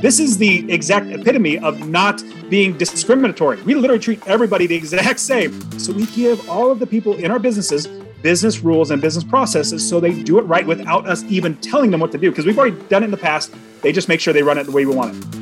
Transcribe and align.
This 0.00 0.18
is 0.18 0.38
the 0.38 0.72
exact 0.72 1.08
epitome 1.08 1.58
of 1.58 1.86
not 1.86 2.22
being 2.48 2.76
discriminatory. 2.78 3.60
We 3.62 3.74
literally 3.74 4.00
treat 4.00 4.26
everybody 4.26 4.66
the 4.66 4.74
exact 4.74 5.20
same. 5.32 5.60
So 5.78 5.92
we 5.92 6.06
give 6.06 6.48
all 6.48 6.70
of 6.70 6.78
the 6.78 6.86
people 6.86 7.14
in 7.16 7.30
our 7.30 7.38
businesses 7.38 7.86
business 8.22 8.60
rules 8.60 8.90
and 8.90 9.00
business 9.00 9.24
processes 9.24 9.86
so 9.86 9.98
they 9.98 10.22
do 10.22 10.38
it 10.38 10.42
right 10.42 10.66
without 10.66 11.06
us 11.06 11.22
even 11.24 11.56
telling 11.56 11.90
them 11.90 12.00
what 12.00 12.12
to 12.12 12.18
do 12.18 12.30
because 12.30 12.44
we've 12.44 12.58
already 12.58 12.76
done 12.88 13.02
it 13.02 13.06
in 13.06 13.10
the 13.10 13.16
past. 13.16 13.54
They 13.82 13.92
just 13.92 14.08
make 14.08 14.20
sure 14.20 14.32
they 14.32 14.42
run 14.42 14.58
it 14.58 14.64
the 14.64 14.72
way 14.72 14.84
we 14.84 14.94
want 14.94 15.16
it. 15.16 15.40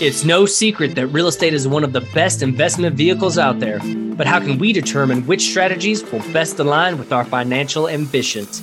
It's 0.00 0.24
no 0.24 0.46
secret 0.46 0.94
that 0.94 1.08
real 1.08 1.26
estate 1.26 1.54
is 1.54 1.68
one 1.68 1.84
of 1.84 1.92
the 1.92 2.00
best 2.00 2.42
investment 2.42 2.96
vehicles 2.96 3.36
out 3.36 3.60
there. 3.60 3.80
But 4.16 4.26
how 4.26 4.40
can 4.40 4.58
we 4.58 4.72
determine 4.72 5.26
which 5.26 5.42
strategies 5.42 6.02
will 6.10 6.20
best 6.32 6.58
align 6.58 6.98
with 6.98 7.12
our 7.12 7.24
financial 7.24 7.88
ambitions? 7.88 8.60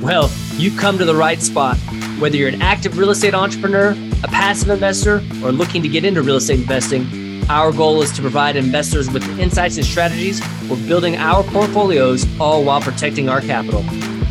Well, 0.00 0.30
you've 0.54 0.76
come 0.78 0.96
to 0.98 1.04
the 1.04 1.14
right 1.14 1.40
spot. 1.40 1.76
Whether 2.18 2.36
you're 2.36 2.48
an 2.48 2.62
active 2.62 2.98
real 2.98 3.10
estate 3.10 3.34
entrepreneur, 3.34 3.94
a 4.24 4.28
passive 4.28 4.70
investor, 4.70 5.16
or 5.42 5.52
looking 5.52 5.82
to 5.82 5.88
get 5.88 6.04
into 6.04 6.22
real 6.22 6.36
estate 6.36 6.60
investing, 6.60 7.44
our 7.48 7.72
goal 7.72 8.02
is 8.02 8.12
to 8.12 8.20
provide 8.20 8.56
investors 8.56 9.10
with 9.10 9.26
insights 9.38 9.76
and 9.76 9.86
strategies 9.86 10.44
for 10.68 10.76
building 10.88 11.16
our 11.16 11.42
portfolios, 11.44 12.26
all 12.40 12.64
while 12.64 12.80
protecting 12.80 13.28
our 13.28 13.40
capital. 13.40 13.84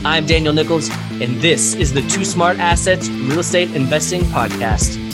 I'm 0.05 0.25
Daniel 0.25 0.53
Nichols, 0.53 0.89
and 1.11 1.41
this 1.41 1.73
is 1.73 1.94
the 1.94 2.02
Two 2.02 2.25
Smart 2.25 2.59
Assets 2.59 3.09
Real 3.09 3.39
Estate 3.39 3.73
Investing 3.75 4.21
Podcast. 4.23 5.06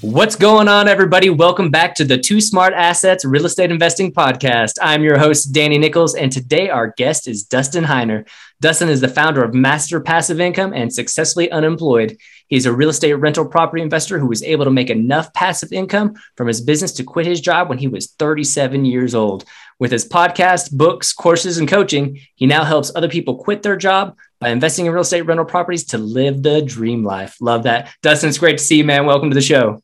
What's 0.00 0.36
going 0.36 0.68
on, 0.68 0.86
everybody? 0.86 1.28
Welcome 1.28 1.72
back 1.72 1.96
to 1.96 2.04
the 2.04 2.18
Two 2.18 2.40
Smart 2.40 2.72
Assets 2.72 3.24
Real 3.24 3.46
Estate 3.46 3.72
Investing 3.72 4.12
Podcast. 4.12 4.74
I'm 4.80 5.02
your 5.02 5.18
host, 5.18 5.52
Danny 5.52 5.76
Nichols, 5.76 6.14
and 6.14 6.30
today 6.30 6.68
our 6.70 6.94
guest 6.96 7.26
is 7.26 7.42
Dustin 7.42 7.82
Heiner. 7.82 8.24
Dustin 8.60 8.90
is 8.90 9.00
the 9.00 9.08
founder 9.08 9.42
of 9.42 9.54
Master 9.54 10.00
Passive 10.00 10.38
Income 10.38 10.72
and 10.72 10.92
Successfully 10.92 11.50
Unemployed. 11.50 12.16
He's 12.46 12.64
a 12.64 12.72
real 12.72 12.90
estate 12.90 13.14
rental 13.14 13.44
property 13.44 13.82
investor 13.82 14.20
who 14.20 14.28
was 14.28 14.44
able 14.44 14.66
to 14.66 14.70
make 14.70 14.88
enough 14.88 15.34
passive 15.34 15.72
income 15.72 16.14
from 16.36 16.46
his 16.46 16.60
business 16.60 16.92
to 16.92 17.02
quit 17.02 17.26
his 17.26 17.40
job 17.40 17.68
when 17.68 17.78
he 17.78 17.88
was 17.88 18.12
37 18.20 18.84
years 18.84 19.16
old. 19.16 19.46
With 19.80 19.90
his 19.90 20.08
podcast, 20.08 20.76
books, 20.76 21.12
courses, 21.12 21.58
and 21.58 21.66
coaching, 21.66 22.20
he 22.36 22.46
now 22.46 22.62
helps 22.62 22.92
other 22.94 23.08
people 23.08 23.38
quit 23.38 23.64
their 23.64 23.76
job 23.76 24.16
by 24.38 24.50
investing 24.50 24.86
in 24.86 24.92
real 24.92 25.02
estate 25.02 25.22
rental 25.22 25.44
properties 25.44 25.86
to 25.86 25.98
live 25.98 26.44
the 26.44 26.62
dream 26.62 27.04
life. 27.04 27.36
Love 27.40 27.64
that. 27.64 27.92
Dustin, 28.00 28.28
it's 28.28 28.38
great 28.38 28.58
to 28.58 28.64
see 28.64 28.76
you, 28.76 28.84
man. 28.84 29.04
Welcome 29.04 29.30
to 29.30 29.34
the 29.34 29.40
show. 29.40 29.82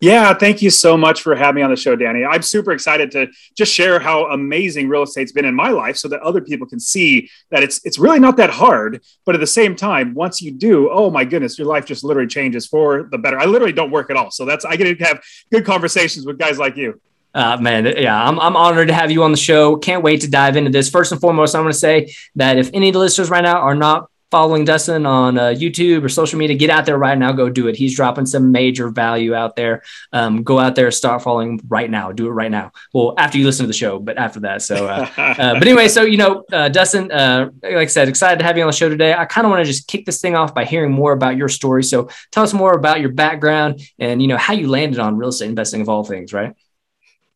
Yeah, 0.00 0.32
thank 0.32 0.62
you 0.62 0.70
so 0.70 0.96
much 0.96 1.20
for 1.20 1.34
having 1.34 1.56
me 1.56 1.62
on 1.62 1.68
the 1.68 1.76
show, 1.76 1.94
Danny. 1.94 2.24
I'm 2.24 2.40
super 2.40 2.72
excited 2.72 3.10
to 3.10 3.28
just 3.54 3.72
share 3.72 4.00
how 4.00 4.30
amazing 4.30 4.88
real 4.88 5.02
estate's 5.02 5.30
been 5.30 5.44
in 5.44 5.54
my 5.54 5.68
life 5.68 5.98
so 5.98 6.08
that 6.08 6.22
other 6.22 6.40
people 6.40 6.66
can 6.66 6.80
see 6.80 7.28
that 7.50 7.62
it's 7.62 7.84
it's 7.84 7.98
really 7.98 8.18
not 8.18 8.38
that 8.38 8.48
hard, 8.48 9.02
but 9.26 9.34
at 9.34 9.42
the 9.42 9.46
same 9.46 9.76
time, 9.76 10.14
once 10.14 10.40
you 10.40 10.52
do, 10.52 10.90
oh 10.90 11.10
my 11.10 11.26
goodness, 11.26 11.58
your 11.58 11.68
life 11.68 11.84
just 11.84 12.02
literally 12.02 12.28
changes 12.28 12.66
for 12.66 13.08
the 13.10 13.18
better. 13.18 13.38
I 13.38 13.44
literally 13.44 13.74
don't 13.74 13.90
work 13.90 14.08
at 14.08 14.16
all. 14.16 14.30
So 14.30 14.46
that's 14.46 14.64
I 14.64 14.76
get 14.76 14.98
to 14.98 15.04
have 15.04 15.22
good 15.52 15.66
conversations 15.66 16.24
with 16.24 16.38
guys 16.38 16.58
like 16.58 16.78
you. 16.78 16.98
Uh, 17.32 17.58
man, 17.60 17.84
yeah, 17.84 18.20
I'm, 18.20 18.40
I'm 18.40 18.56
honored 18.56 18.88
to 18.88 18.94
have 18.94 19.10
you 19.10 19.22
on 19.22 19.30
the 19.30 19.36
show. 19.36 19.76
Can't 19.76 20.02
wait 20.02 20.22
to 20.22 20.30
dive 20.30 20.56
into 20.56 20.70
this. 20.70 20.90
First 20.90 21.12
and 21.12 21.20
foremost, 21.20 21.54
I'm 21.54 21.62
going 21.62 21.72
to 21.72 21.78
say 21.78 22.12
that 22.34 22.58
if 22.58 22.70
any 22.74 22.88
of 22.88 22.94
the 22.94 22.98
listeners 22.98 23.30
right 23.30 23.44
now 23.44 23.58
are 23.58 23.76
not 23.76 24.09
following 24.30 24.64
Dustin 24.64 25.06
on 25.06 25.38
uh, 25.38 25.48
YouTube 25.48 26.04
or 26.04 26.08
social 26.08 26.38
media, 26.38 26.56
get 26.56 26.70
out 26.70 26.86
there 26.86 26.98
right 26.98 27.18
now. 27.18 27.32
Go 27.32 27.48
do 27.48 27.68
it. 27.68 27.76
He's 27.76 27.96
dropping 27.96 28.26
some 28.26 28.52
major 28.52 28.88
value 28.88 29.34
out 29.34 29.56
there. 29.56 29.82
Um, 30.12 30.42
go 30.42 30.58
out 30.58 30.74
there, 30.74 30.90
start 30.90 31.22
following 31.22 31.60
right 31.68 31.90
now. 31.90 32.12
Do 32.12 32.26
it 32.26 32.30
right 32.30 32.50
now. 32.50 32.72
Well, 32.92 33.14
after 33.18 33.38
you 33.38 33.44
listen 33.44 33.64
to 33.64 33.66
the 33.68 33.72
show, 33.72 33.98
but 33.98 34.18
after 34.18 34.40
that. 34.40 34.62
So, 34.62 34.86
uh, 34.86 35.08
uh, 35.16 35.54
but 35.54 35.66
anyway, 35.66 35.88
so 35.88 36.02
you 36.02 36.16
know, 36.16 36.44
uh, 36.52 36.68
Dustin, 36.68 37.10
uh, 37.10 37.50
like 37.62 37.74
I 37.74 37.86
said, 37.86 38.08
excited 38.08 38.38
to 38.38 38.44
have 38.44 38.56
you 38.56 38.62
on 38.62 38.68
the 38.68 38.72
show 38.72 38.88
today. 38.88 39.14
I 39.14 39.24
kind 39.24 39.46
of 39.46 39.50
want 39.50 39.60
to 39.60 39.70
just 39.70 39.88
kick 39.88 40.06
this 40.06 40.20
thing 40.20 40.36
off 40.36 40.54
by 40.54 40.64
hearing 40.64 40.92
more 40.92 41.12
about 41.12 41.36
your 41.36 41.48
story. 41.48 41.84
So, 41.84 42.08
tell 42.30 42.44
us 42.44 42.52
more 42.52 42.72
about 42.72 43.00
your 43.00 43.10
background 43.10 43.82
and 43.98 44.22
you 44.22 44.28
know 44.28 44.36
how 44.36 44.54
you 44.54 44.68
landed 44.68 44.98
on 44.98 45.16
real 45.16 45.30
estate 45.30 45.48
investing 45.48 45.80
of 45.80 45.88
all 45.88 46.04
things, 46.04 46.32
right? 46.32 46.54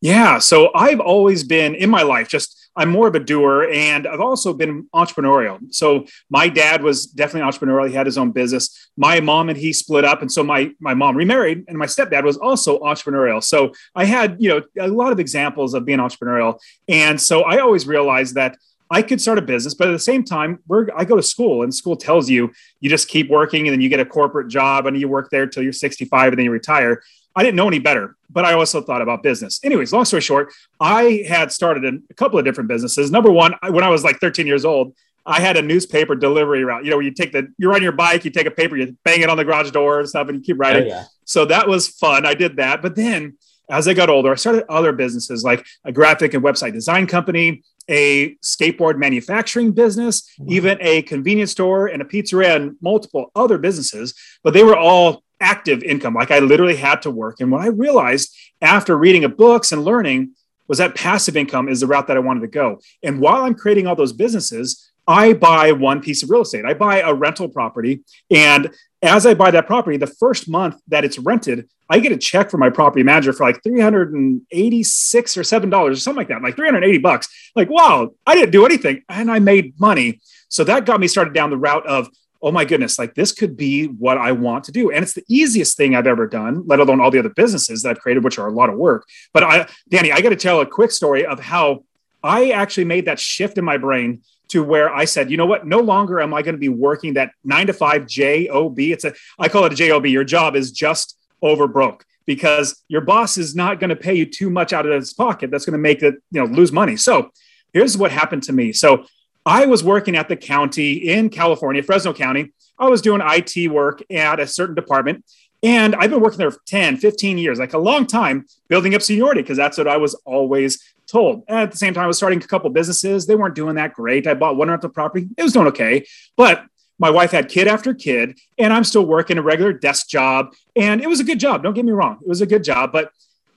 Yeah. 0.01 0.37
So 0.37 0.71
I've 0.75 0.99
always 0.99 1.43
been 1.43 1.73
in 1.73 1.89
my 1.89 2.03
life 2.03 2.27
just 2.29 2.54
I'm 2.75 2.89
more 2.89 3.07
of 3.07 3.15
a 3.15 3.19
doer 3.19 3.69
and 3.71 4.05
I've 4.05 4.19
also 4.19 4.53
been 4.53 4.87
entrepreneurial. 4.93 5.59
So 5.73 6.05
my 6.29 6.49
dad 6.49 6.83
was 6.83 7.05
definitely 7.05 7.49
entrepreneurial. 7.49 7.87
He 7.87 7.95
had 7.95 8.05
his 8.05 8.17
own 8.17 8.31
business. 8.31 8.89
My 8.97 9.19
mom 9.19 9.49
and 9.49 9.57
he 9.57 9.71
split 9.73 10.03
up. 10.03 10.21
And 10.21 10.31
so 10.31 10.43
my, 10.43 10.71
my 10.79 10.93
mom 10.93 11.15
remarried 11.15 11.65
and 11.67 11.77
my 11.77 11.85
stepdad 11.85 12.23
was 12.23 12.37
also 12.37 12.79
entrepreneurial. 12.79 13.43
So 13.43 13.73
I 13.95 14.05
had, 14.05 14.37
you 14.39 14.49
know, 14.49 14.61
a 14.79 14.87
lot 14.87 15.11
of 15.11 15.19
examples 15.19 15.73
of 15.73 15.85
being 15.85 15.99
entrepreneurial. 15.99 16.59
And 16.87 17.19
so 17.19 17.43
I 17.43 17.59
always 17.59 17.87
realized 17.87 18.35
that 18.35 18.57
I 18.91 19.01
could 19.01 19.19
start 19.19 19.39
a 19.39 19.41
business, 19.41 19.73
but 19.73 19.87
at 19.87 19.91
the 19.91 19.99
same 19.99 20.23
time, 20.23 20.59
we're, 20.67 20.87
I 20.95 21.05
go 21.05 21.15
to 21.15 21.23
school 21.23 21.63
and 21.63 21.73
school 21.73 21.95
tells 21.95 22.29
you 22.29 22.51
you 22.81 22.89
just 22.89 23.07
keep 23.07 23.29
working 23.29 23.67
and 23.67 23.73
then 23.73 23.81
you 23.81 23.89
get 23.89 23.99
a 23.99 24.05
corporate 24.05 24.47
job 24.47 24.85
and 24.85 24.99
you 24.99 25.07
work 25.07 25.29
there 25.31 25.47
till 25.47 25.63
you're 25.63 25.73
65 25.73 26.33
and 26.33 26.37
then 26.37 26.45
you 26.45 26.51
retire. 26.51 27.01
I 27.35 27.43
didn't 27.43 27.55
know 27.55 27.67
any 27.67 27.79
better, 27.79 28.15
but 28.29 28.45
I 28.45 28.53
also 28.53 28.81
thought 28.81 29.01
about 29.01 29.23
business. 29.23 29.59
Anyways, 29.63 29.91
long 29.91 30.05
story 30.05 30.21
short, 30.21 30.53
I 30.79 31.25
had 31.27 31.51
started 31.51 32.01
a 32.09 32.13
couple 32.13 32.39
of 32.39 32.45
different 32.45 32.69
businesses. 32.69 33.11
Number 33.11 33.31
one, 33.31 33.53
when 33.69 33.83
I 33.83 33.89
was 33.89 34.03
like 34.03 34.19
13 34.19 34.47
years 34.47 34.63
old, 34.63 34.95
I 35.25 35.41
had 35.41 35.57
a 35.57 35.61
newspaper 35.61 36.15
delivery 36.15 36.63
route. 36.63 36.85
You 36.85 36.91
know, 36.91 36.97
where 36.97 37.05
you 37.05 37.11
take 37.11 37.31
the, 37.31 37.51
you're 37.57 37.73
on 37.73 37.81
your 37.81 37.91
bike, 37.91 38.25
you 38.25 38.31
take 38.31 38.45
a 38.45 38.51
paper, 38.51 38.77
you 38.77 38.95
bang 39.03 39.21
it 39.21 39.29
on 39.29 39.37
the 39.37 39.43
garage 39.43 39.71
door 39.71 39.99
and 39.99 40.07
stuff, 40.07 40.27
and 40.29 40.37
you 40.37 40.43
keep 40.43 40.59
writing. 40.59 40.83
Oh, 40.83 40.87
yeah. 40.87 41.03
So 41.25 41.45
that 41.45 41.67
was 41.67 41.87
fun. 41.87 42.25
I 42.25 42.35
did 42.35 42.57
that. 42.57 42.81
But 42.81 42.95
then 42.95 43.37
as 43.69 43.87
I 43.87 43.93
got 43.93 44.09
older, 44.09 44.31
I 44.31 44.35
started 44.35 44.65
other 44.69 44.91
businesses 44.91 45.43
like 45.43 45.65
a 45.83 45.91
graphic 45.91 46.35
and 46.35 46.43
website 46.43 46.73
design 46.73 47.07
company, 47.07 47.63
a 47.89 48.35
skateboard 48.35 48.97
manufacturing 48.97 49.71
business, 49.71 50.29
even 50.47 50.77
a 50.81 51.01
convenience 51.01 51.51
store 51.51 51.87
and 51.87 52.01
a 52.01 52.05
pizzeria 52.05 52.55
and 52.55 52.75
multiple 52.81 53.31
other 53.35 53.57
businesses. 53.57 54.13
But 54.43 54.53
they 54.53 54.63
were 54.63 54.77
all 54.77 55.23
active 55.39 55.83
income. 55.83 56.13
Like 56.13 56.31
I 56.31 56.39
literally 56.39 56.75
had 56.75 57.01
to 57.03 57.11
work. 57.11 57.39
And 57.39 57.51
what 57.51 57.61
I 57.61 57.67
realized 57.67 58.35
after 58.61 58.97
reading 58.97 59.23
a 59.23 59.29
books 59.29 59.71
and 59.71 59.83
learning 59.83 60.31
was 60.67 60.77
that 60.79 60.95
passive 60.95 61.37
income 61.37 61.69
is 61.69 61.81
the 61.81 61.87
route 61.87 62.07
that 62.07 62.17
I 62.17 62.21
wanted 62.21 62.41
to 62.41 62.47
go. 62.47 62.79
And 63.03 63.19
while 63.19 63.43
I'm 63.43 63.55
creating 63.55 63.87
all 63.87 63.95
those 63.95 64.13
businesses, 64.13 64.91
I 65.07 65.33
buy 65.33 65.71
one 65.71 66.01
piece 66.01 66.23
of 66.23 66.29
real 66.31 66.41
estate. 66.41 66.65
I 66.65 66.73
buy 66.73 67.01
a 67.01 67.13
rental 67.13 67.47
property. 67.47 68.01
And 68.31 68.71
as 69.01 69.25
I 69.25 69.35
buy 69.35 69.51
that 69.51 69.67
property, 69.67 69.97
the 69.97 70.07
first 70.07 70.49
month 70.49 70.81
that 70.87 71.05
it's 71.05 71.19
rented, 71.19 71.69
I 71.89 71.99
get 71.99 72.11
a 72.11 72.17
check 72.17 72.49
from 72.49 72.61
my 72.61 72.71
property 72.71 73.03
manager 73.03 73.31
for 73.31 73.45
like 73.45 73.61
386 73.61 75.37
or 75.37 75.41
$7 75.41 75.73
or 75.73 75.95
something 75.95 76.17
like 76.17 76.29
that, 76.29 76.41
like 76.41 76.55
380 76.55 76.97
bucks. 76.97 77.27
Like, 77.55 77.69
wow, 77.69 78.11
I 78.25 78.33
didn't 78.33 78.51
do 78.51 78.65
anything 78.65 79.03
and 79.07 79.29
I 79.29 79.37
made 79.37 79.79
money. 79.79 80.21
So 80.49 80.63
that 80.63 80.85
got 80.85 80.99
me 80.99 81.07
started 81.07 81.35
down 81.35 81.51
the 81.51 81.57
route 81.57 81.85
of 81.85 82.09
oh 82.45 82.51
my 82.51 82.63
goodness, 82.63 82.99
like 82.99 83.15
this 83.15 83.31
could 83.31 83.57
be 83.57 83.87
what 83.87 84.19
I 84.19 84.31
want 84.31 84.65
to 84.65 84.71
do. 84.71 84.91
And 84.91 85.01
it's 85.01 85.13
the 85.13 85.25
easiest 85.27 85.75
thing 85.75 85.95
I've 85.95 86.05
ever 86.05 86.27
done, 86.27 86.61
let 86.67 86.79
alone 86.79 87.01
all 87.01 87.09
the 87.09 87.17
other 87.17 87.29
businesses 87.29 87.81
that 87.81 87.89
I've 87.89 87.99
created, 87.99 88.23
which 88.23 88.37
are 88.37 88.47
a 88.47 88.51
lot 88.51 88.69
of 88.69 88.77
work. 88.77 89.07
But 89.33 89.43
I, 89.43 89.67
Danny, 89.89 90.11
I 90.11 90.21
got 90.21 90.29
to 90.29 90.35
tell 90.35 90.61
a 90.61 90.65
quick 90.65 90.91
story 90.91 91.25
of 91.25 91.39
how 91.39 91.85
I 92.23 92.51
actually 92.51 92.85
made 92.85 93.05
that 93.05 93.19
shift 93.19 93.57
in 93.57 93.65
my 93.65 93.77
brain 93.77 94.21
to 94.49 94.63
where 94.63 94.93
I 94.93 95.05
said, 95.05 95.31
you 95.31 95.37
know 95.37 95.47
what? 95.47 95.65
No 95.65 95.79
longer 95.79 96.21
am 96.21 96.35
I 96.35 96.43
going 96.43 96.53
to 96.53 96.59
be 96.59 96.69
working 96.69 97.15
that 97.15 97.31
nine 97.43 97.65
to 97.65 97.73
five 97.73 98.05
job. 98.05 98.79
It's 98.79 99.05
a, 99.05 99.15
I 99.39 99.49
call 99.49 99.65
it 99.65 99.73
a 99.73 99.75
job. 99.75 100.05
Your 100.05 100.23
job 100.23 100.55
is 100.55 100.71
just 100.71 101.17
over 101.41 101.67
broke 101.67 102.05
because 102.27 102.83
your 102.87 103.01
boss 103.01 103.39
is 103.39 103.55
not 103.55 103.79
going 103.79 103.89
to 103.89 103.95
pay 103.95 104.13
you 104.13 104.25
too 104.27 104.51
much 104.51 104.71
out 104.71 104.85
of 104.85 104.93
his 104.93 105.15
pocket. 105.15 105.49
That's 105.49 105.65
going 105.65 105.73
to 105.73 105.79
make 105.79 106.03
it, 106.03 106.13
you 106.29 106.41
know, 106.41 106.45
lose 106.45 106.71
money. 106.71 106.95
So 106.95 107.31
here's 107.73 107.97
what 107.97 108.11
happened 108.11 108.43
to 108.43 108.53
me. 108.53 108.71
So 108.71 109.05
I 109.45 109.65
was 109.65 109.83
working 109.83 110.15
at 110.15 110.27
the 110.27 110.35
county 110.35 110.93
in 110.93 111.29
California, 111.29 111.83
Fresno 111.83 112.13
County. 112.13 112.51
I 112.79 112.89
was 112.89 113.01
doing 113.01 113.21
IT 113.23 113.71
work 113.71 114.01
at 114.09 114.39
a 114.39 114.47
certain 114.47 114.75
department. 114.75 115.23
And 115.63 115.95
I've 115.95 116.09
been 116.09 116.19
working 116.21 116.37
there 116.37 116.51
for 116.51 116.61
10, 116.67 116.97
15 116.97 117.37
years, 117.37 117.57
like 117.57 117.73
a 117.73 117.77
long 117.77 118.05
time, 118.05 118.45
building 118.67 118.93
up 118.93 119.01
seniority, 119.01 119.41
because 119.41 119.57
that's 119.57 119.77
what 119.77 119.87
I 119.87 119.97
was 119.97 120.13
always 120.25 120.79
told. 121.07 121.43
And 121.47 121.57
at 121.57 121.71
the 121.71 121.77
same 121.77 121.93
time, 121.93 122.03
I 122.03 122.07
was 122.07 122.17
starting 122.17 122.39
a 122.43 122.47
couple 122.47 122.69
businesses. 122.69 123.25
They 123.25 123.35
weren't 123.35 123.55
doing 123.55 123.75
that 123.75 123.93
great. 123.93 124.27
I 124.27 124.33
bought 124.33 124.57
one 124.57 124.69
rental 124.69 124.89
property. 124.89 125.27
It 125.37 125.43
was 125.43 125.53
doing 125.53 125.67
okay. 125.67 126.05
But 126.35 126.65
my 126.99 127.09
wife 127.09 127.31
had 127.31 127.49
kid 127.49 127.67
after 127.67 127.93
kid, 127.93 128.37
and 128.57 128.71
I'm 128.71 128.83
still 128.83 129.05
working 129.05 129.37
a 129.37 129.41
regular 129.41 129.73
desk 129.73 130.07
job. 130.07 130.53
And 130.75 131.01
it 131.01 131.07
was 131.07 131.19
a 131.19 131.23
good 131.23 131.39
job. 131.39 131.63
Don't 131.63 131.73
get 131.73 131.85
me 131.85 131.91
wrong. 131.91 132.19
It 132.21 132.27
was 132.27 132.41
a 132.41 132.45
good 132.45 132.63
job. 132.63 132.91
But 132.91 133.11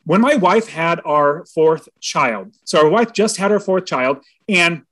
when 0.05 0.21
my 0.21 0.35
wife 0.37 0.69
had 0.69 1.01
our 1.05 1.45
fourth 1.55 1.89
child, 2.01 2.55
so 2.65 2.79
our 2.79 2.89
wife 2.89 3.13
just 3.13 3.37
had 3.37 3.51
her 3.51 3.61
fourth 3.61 3.85
child, 3.85 4.25
and 4.49 4.83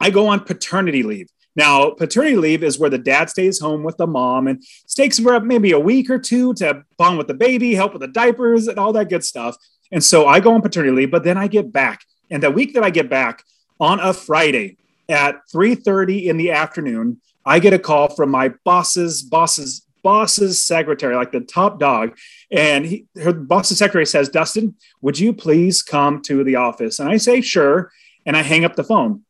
I 0.00 0.10
go 0.10 0.28
on 0.28 0.40
paternity 0.40 1.02
leave. 1.02 1.28
Now, 1.56 1.90
paternity 1.90 2.36
leave 2.36 2.62
is 2.62 2.78
where 2.78 2.90
the 2.90 2.98
dad 2.98 3.30
stays 3.30 3.58
home 3.58 3.82
with 3.82 3.96
the 3.96 4.06
mom 4.06 4.46
and 4.46 4.62
stays 4.86 5.18
for 5.18 5.40
maybe 5.40 5.72
a 5.72 5.80
week 5.80 6.08
or 6.08 6.18
two 6.18 6.54
to 6.54 6.84
bond 6.96 7.18
with 7.18 7.26
the 7.26 7.34
baby, 7.34 7.74
help 7.74 7.94
with 7.94 8.02
the 8.02 8.08
diapers, 8.08 8.68
and 8.68 8.78
all 8.78 8.92
that 8.92 9.08
good 9.08 9.24
stuff. 9.24 9.56
And 9.90 10.04
so 10.04 10.26
I 10.26 10.38
go 10.38 10.54
on 10.54 10.62
paternity 10.62 10.94
leave, 10.94 11.10
but 11.10 11.24
then 11.24 11.36
I 11.36 11.48
get 11.48 11.72
back. 11.72 12.04
And 12.30 12.42
the 12.42 12.50
week 12.50 12.74
that 12.74 12.84
I 12.84 12.90
get 12.90 13.10
back 13.10 13.42
on 13.80 13.98
a 13.98 14.12
Friday 14.12 14.76
at 15.08 15.40
3:30 15.52 16.26
in 16.26 16.36
the 16.36 16.52
afternoon, 16.52 17.20
I 17.44 17.58
get 17.58 17.72
a 17.72 17.78
call 17.78 18.14
from 18.14 18.30
my 18.30 18.52
boss's 18.64 19.22
boss's 19.22 19.84
boss's 20.02 20.62
secretary, 20.62 21.16
like 21.16 21.32
the 21.32 21.40
top 21.40 21.80
dog. 21.80 22.16
And 22.50 22.86
he, 22.86 23.06
her 23.20 23.32
boss's 23.32 23.78
secretary 23.78 24.06
says, 24.06 24.28
Dustin, 24.28 24.76
would 25.00 25.18
you 25.18 25.32
please 25.32 25.82
come 25.82 26.22
to 26.22 26.44
the 26.44 26.56
office? 26.56 26.98
And 26.98 27.08
I 27.08 27.16
say, 27.16 27.40
sure. 27.40 27.90
And 28.24 28.36
I 28.36 28.42
hang 28.42 28.64
up 28.64 28.76
the 28.76 28.84
phone. 28.84 29.24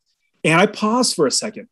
And 0.48 0.60
I 0.60 0.66
paused 0.66 1.14
for 1.14 1.26
a 1.26 1.30
second 1.30 1.68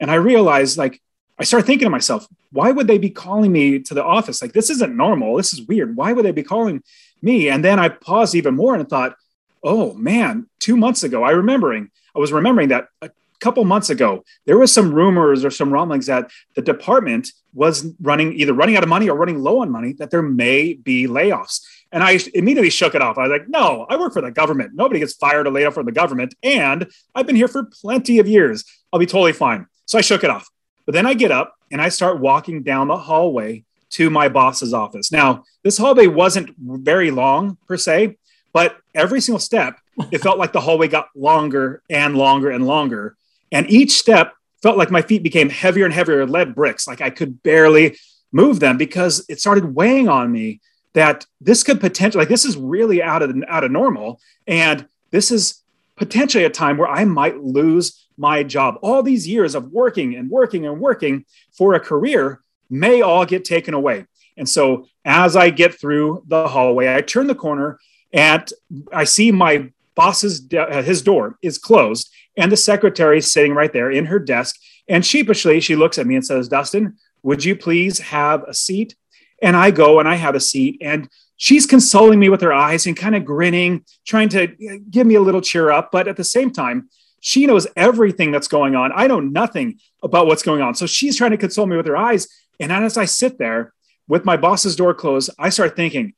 and 0.00 0.10
I 0.10 0.14
realized, 0.14 0.78
like, 0.78 1.00
I 1.38 1.44
started 1.44 1.66
thinking 1.66 1.86
to 1.86 1.90
myself, 1.90 2.26
why 2.50 2.70
would 2.70 2.86
they 2.86 2.98
be 2.98 3.10
calling 3.10 3.52
me 3.52 3.78
to 3.80 3.94
the 3.94 4.04
office? 4.04 4.40
Like, 4.40 4.52
this 4.52 4.70
isn't 4.70 4.96
normal. 4.96 5.36
This 5.36 5.52
is 5.52 5.62
weird. 5.62 5.96
Why 5.96 6.12
would 6.12 6.24
they 6.24 6.32
be 6.32 6.42
calling 6.42 6.82
me? 7.20 7.48
And 7.48 7.64
then 7.64 7.78
I 7.78 7.88
paused 7.88 8.34
even 8.34 8.54
more 8.54 8.74
and 8.74 8.88
thought, 8.88 9.16
oh 9.62 9.92
man, 9.94 10.46
two 10.60 10.76
months 10.76 11.02
ago, 11.02 11.22
I 11.24 11.30
remembering, 11.32 11.90
I 12.14 12.18
was 12.18 12.32
remembering 12.32 12.68
that 12.68 12.88
a 13.02 13.10
couple 13.40 13.64
months 13.64 13.90
ago, 13.90 14.24
there 14.46 14.58
was 14.58 14.72
some 14.72 14.94
rumors 14.94 15.44
or 15.44 15.50
some 15.50 15.72
rumblings 15.72 16.06
that 16.06 16.30
the 16.54 16.62
department 16.62 17.32
was 17.52 17.92
running 18.00 18.32
either 18.34 18.52
running 18.52 18.76
out 18.76 18.82
of 18.82 18.88
money 18.88 19.08
or 19.08 19.16
running 19.16 19.40
low 19.40 19.60
on 19.60 19.70
money, 19.70 19.92
that 19.94 20.10
there 20.10 20.22
may 20.22 20.74
be 20.74 21.06
layoffs. 21.06 21.60
And 21.92 22.02
I 22.02 22.18
immediately 22.34 22.70
shook 22.70 22.94
it 22.94 23.02
off. 23.02 23.16
I 23.16 23.22
was 23.22 23.30
like, 23.30 23.48
no, 23.48 23.86
I 23.88 23.96
work 23.96 24.12
for 24.12 24.22
the 24.22 24.30
government. 24.30 24.72
Nobody 24.74 25.00
gets 25.00 25.14
fired 25.14 25.46
or 25.46 25.50
laid 25.50 25.66
off 25.66 25.74
from 25.74 25.86
the 25.86 25.92
government. 25.92 26.34
And 26.42 26.86
I've 27.14 27.26
been 27.26 27.36
here 27.36 27.48
for 27.48 27.64
plenty 27.64 28.18
of 28.18 28.28
years. 28.28 28.64
I'll 28.92 29.00
be 29.00 29.06
totally 29.06 29.32
fine. 29.32 29.66
So 29.86 29.98
I 29.98 30.00
shook 30.00 30.24
it 30.24 30.30
off. 30.30 30.48
But 30.84 30.92
then 30.92 31.06
I 31.06 31.14
get 31.14 31.30
up 31.30 31.54
and 31.70 31.80
I 31.80 31.88
start 31.88 32.20
walking 32.20 32.62
down 32.62 32.88
the 32.88 32.96
hallway 32.96 33.64
to 33.90 34.10
my 34.10 34.28
boss's 34.28 34.74
office. 34.74 35.12
Now, 35.12 35.44
this 35.62 35.78
hallway 35.78 36.06
wasn't 36.06 36.54
very 36.58 37.10
long 37.10 37.56
per 37.66 37.76
se, 37.76 38.16
but 38.52 38.76
every 38.94 39.20
single 39.20 39.38
step, 39.38 39.78
it 40.10 40.18
felt 40.18 40.38
like 40.38 40.52
the 40.52 40.60
hallway 40.60 40.88
got 40.88 41.08
longer 41.14 41.82
and 41.88 42.16
longer 42.16 42.50
and 42.50 42.66
longer. 42.66 43.16
And 43.52 43.70
each 43.70 43.92
step 43.92 44.34
felt 44.62 44.76
like 44.76 44.90
my 44.90 45.02
feet 45.02 45.22
became 45.22 45.48
heavier 45.48 45.84
and 45.84 45.94
heavier, 45.94 46.26
lead 46.26 46.54
bricks, 46.54 46.86
like 46.86 47.00
I 47.00 47.10
could 47.10 47.42
barely 47.42 47.96
move 48.32 48.60
them 48.60 48.76
because 48.76 49.24
it 49.28 49.40
started 49.40 49.74
weighing 49.74 50.08
on 50.08 50.32
me 50.32 50.60
that 50.96 51.26
this 51.42 51.62
could 51.62 51.78
potentially, 51.78 52.22
like, 52.22 52.30
this 52.30 52.46
is 52.46 52.56
really 52.56 53.02
out 53.02 53.20
of 53.22 53.36
out 53.48 53.64
of 53.64 53.70
normal, 53.70 54.18
and 54.46 54.88
this 55.10 55.30
is 55.30 55.62
potentially 55.94 56.44
a 56.44 56.50
time 56.50 56.78
where 56.78 56.88
I 56.88 57.04
might 57.04 57.36
lose 57.42 58.06
my 58.16 58.42
job. 58.42 58.78
All 58.80 59.02
these 59.02 59.28
years 59.28 59.54
of 59.54 59.70
working 59.72 60.14
and 60.14 60.30
working 60.30 60.64
and 60.64 60.80
working 60.80 61.26
for 61.52 61.74
a 61.74 61.80
career 61.80 62.40
may 62.70 63.02
all 63.02 63.26
get 63.26 63.44
taken 63.44 63.74
away. 63.74 64.06
And 64.38 64.48
so 64.48 64.86
as 65.04 65.36
I 65.36 65.50
get 65.50 65.78
through 65.78 66.24
the 66.28 66.48
hallway, 66.48 66.94
I 66.94 67.02
turn 67.02 67.26
the 67.26 67.34
corner 67.34 67.78
and 68.10 68.50
I 68.90 69.04
see 69.04 69.30
my 69.30 69.70
boss's 69.94 70.48
uh, 70.54 70.82
his 70.82 71.02
door 71.02 71.38
is 71.42 71.58
closed 71.58 72.10
and 72.38 72.50
the 72.50 72.56
secretary 72.56 73.18
is 73.18 73.30
sitting 73.30 73.52
right 73.52 73.72
there 73.72 73.90
in 73.90 74.06
her 74.06 74.18
desk 74.18 74.56
and 74.88 75.04
sheepishly 75.04 75.60
she 75.60 75.76
looks 75.76 75.98
at 75.98 76.06
me 76.06 76.14
and 76.16 76.24
says, 76.24 76.48
"Dustin, 76.48 76.96
would 77.22 77.44
you 77.44 77.54
please 77.54 77.98
have 77.98 78.44
a 78.44 78.54
seat?" 78.54 78.96
And 79.42 79.56
I 79.56 79.70
go 79.70 80.00
and 80.00 80.08
I 80.08 80.14
have 80.14 80.34
a 80.34 80.40
seat 80.40 80.78
and 80.80 81.08
she's 81.36 81.66
consoling 81.66 82.18
me 82.18 82.28
with 82.28 82.40
her 82.40 82.52
eyes 82.52 82.86
and 82.86 82.96
kind 82.96 83.14
of 83.14 83.24
grinning, 83.24 83.84
trying 84.06 84.28
to 84.30 84.44
eh, 84.44 84.78
give 84.90 85.06
me 85.06 85.14
a 85.14 85.20
little 85.20 85.40
cheer 85.40 85.70
up, 85.70 85.90
but 85.92 86.08
at 86.08 86.16
the 86.16 86.24
same 86.24 86.50
time, 86.50 86.88
she 87.20 87.46
knows 87.46 87.66
everything 87.76 88.30
that's 88.30 88.48
going 88.48 88.76
on. 88.76 88.92
I 88.94 89.06
know 89.06 89.20
nothing 89.20 89.78
about 90.02 90.26
what's 90.26 90.42
going 90.42 90.62
on. 90.62 90.74
So 90.74 90.86
she's 90.86 91.16
trying 91.16 91.32
to 91.32 91.36
console 91.36 91.66
me 91.66 91.76
with 91.76 91.86
her 91.86 91.96
eyes. 91.96 92.28
And 92.60 92.72
as 92.72 92.96
I 92.96 93.04
sit 93.04 93.38
there 93.38 93.72
with 94.08 94.24
my 94.24 94.36
boss's 94.36 94.76
door 94.76 94.94
closed, 94.94 95.30
I 95.38 95.48
start 95.48 95.76
thinking, 95.76 96.14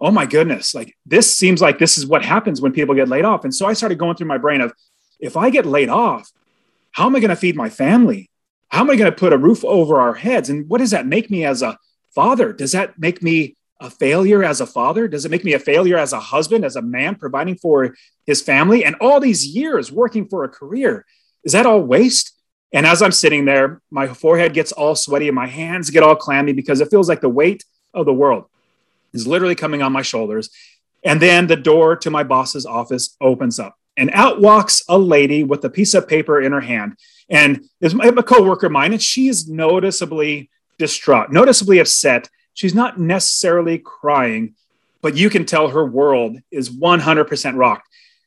oh 0.00 0.10
my 0.10 0.26
goodness, 0.26 0.74
like 0.74 0.96
this 1.06 1.34
seems 1.34 1.60
like 1.60 1.78
this 1.78 1.98
is 1.98 2.06
what 2.06 2.24
happens 2.24 2.60
when 2.60 2.72
people 2.72 2.94
get 2.94 3.08
laid 3.08 3.24
off. 3.24 3.44
And 3.44 3.54
so 3.54 3.66
I 3.66 3.72
started 3.72 3.98
going 3.98 4.16
through 4.16 4.26
my 4.28 4.38
brain 4.38 4.60
of 4.60 4.72
if 5.18 5.36
I 5.36 5.50
get 5.50 5.66
laid 5.66 5.88
off, 5.88 6.30
how 6.92 7.06
am 7.06 7.16
I 7.16 7.20
going 7.20 7.30
to 7.30 7.36
feed 7.36 7.56
my 7.56 7.70
family? 7.70 8.30
How 8.68 8.80
am 8.80 8.90
I 8.90 8.96
going 8.96 9.10
to 9.10 9.16
put 9.16 9.32
a 9.32 9.38
roof 9.38 9.64
over 9.64 10.00
our 10.00 10.14
heads? 10.14 10.48
And 10.48 10.68
what 10.68 10.78
does 10.78 10.90
that 10.90 11.06
make 11.06 11.30
me 11.30 11.44
as 11.44 11.62
a 11.62 11.78
father? 12.14 12.52
Does 12.52 12.72
that 12.72 12.98
make 12.98 13.22
me 13.22 13.56
a 13.80 13.90
failure 13.90 14.44
as 14.44 14.60
a 14.60 14.66
father? 14.66 15.08
Does 15.08 15.24
it 15.24 15.30
make 15.30 15.44
me 15.44 15.54
a 15.54 15.58
failure 15.58 15.96
as 15.96 16.12
a 16.12 16.20
husband, 16.20 16.64
as 16.64 16.76
a 16.76 16.82
man 16.82 17.14
providing 17.14 17.56
for 17.56 17.94
his 18.26 18.42
family? 18.42 18.84
And 18.84 18.96
all 19.00 19.20
these 19.20 19.46
years 19.46 19.90
working 19.90 20.28
for 20.28 20.44
a 20.44 20.48
career, 20.48 21.06
is 21.44 21.52
that 21.52 21.66
all 21.66 21.80
waste? 21.80 22.36
And 22.72 22.86
as 22.86 23.02
I'm 23.02 23.12
sitting 23.12 23.46
there, 23.46 23.80
my 23.90 24.06
forehead 24.06 24.54
gets 24.54 24.72
all 24.72 24.94
sweaty 24.94 25.28
and 25.28 25.34
my 25.34 25.46
hands 25.46 25.90
get 25.90 26.02
all 26.02 26.14
clammy 26.14 26.52
because 26.52 26.80
it 26.80 26.90
feels 26.90 27.08
like 27.08 27.20
the 27.20 27.28
weight 27.28 27.64
of 27.94 28.06
the 28.06 28.12
world 28.12 28.44
is 29.12 29.26
literally 29.26 29.54
coming 29.54 29.82
on 29.82 29.92
my 29.92 30.02
shoulders. 30.02 30.50
And 31.02 31.20
then 31.20 31.46
the 31.46 31.56
door 31.56 31.96
to 31.96 32.10
my 32.10 32.22
boss's 32.22 32.66
office 32.66 33.16
opens 33.20 33.58
up, 33.58 33.74
and 33.96 34.10
out 34.12 34.40
walks 34.40 34.82
a 34.88 34.98
lady 34.98 35.42
with 35.42 35.64
a 35.64 35.70
piece 35.70 35.94
of 35.94 36.06
paper 36.06 36.40
in 36.40 36.52
her 36.52 36.60
hand. 36.60 36.96
And 37.28 37.64
it's 37.80 37.94
a 37.94 38.22
coworker 38.22 38.66
of 38.66 38.72
mine, 38.72 38.92
and 38.92 39.02
she 39.02 39.28
is 39.28 39.48
noticeably 39.48 40.50
distraught, 40.80 41.30
noticeably 41.30 41.78
upset 41.78 42.28
she's 42.54 42.74
not 42.74 42.98
necessarily 42.98 43.78
crying, 43.78 44.54
but 45.02 45.14
you 45.16 45.30
can 45.30 45.44
tell 45.44 45.68
her 45.68 45.84
world 45.84 46.38
is 46.50 46.70
100% 46.70 47.56
rocked. 47.56 47.86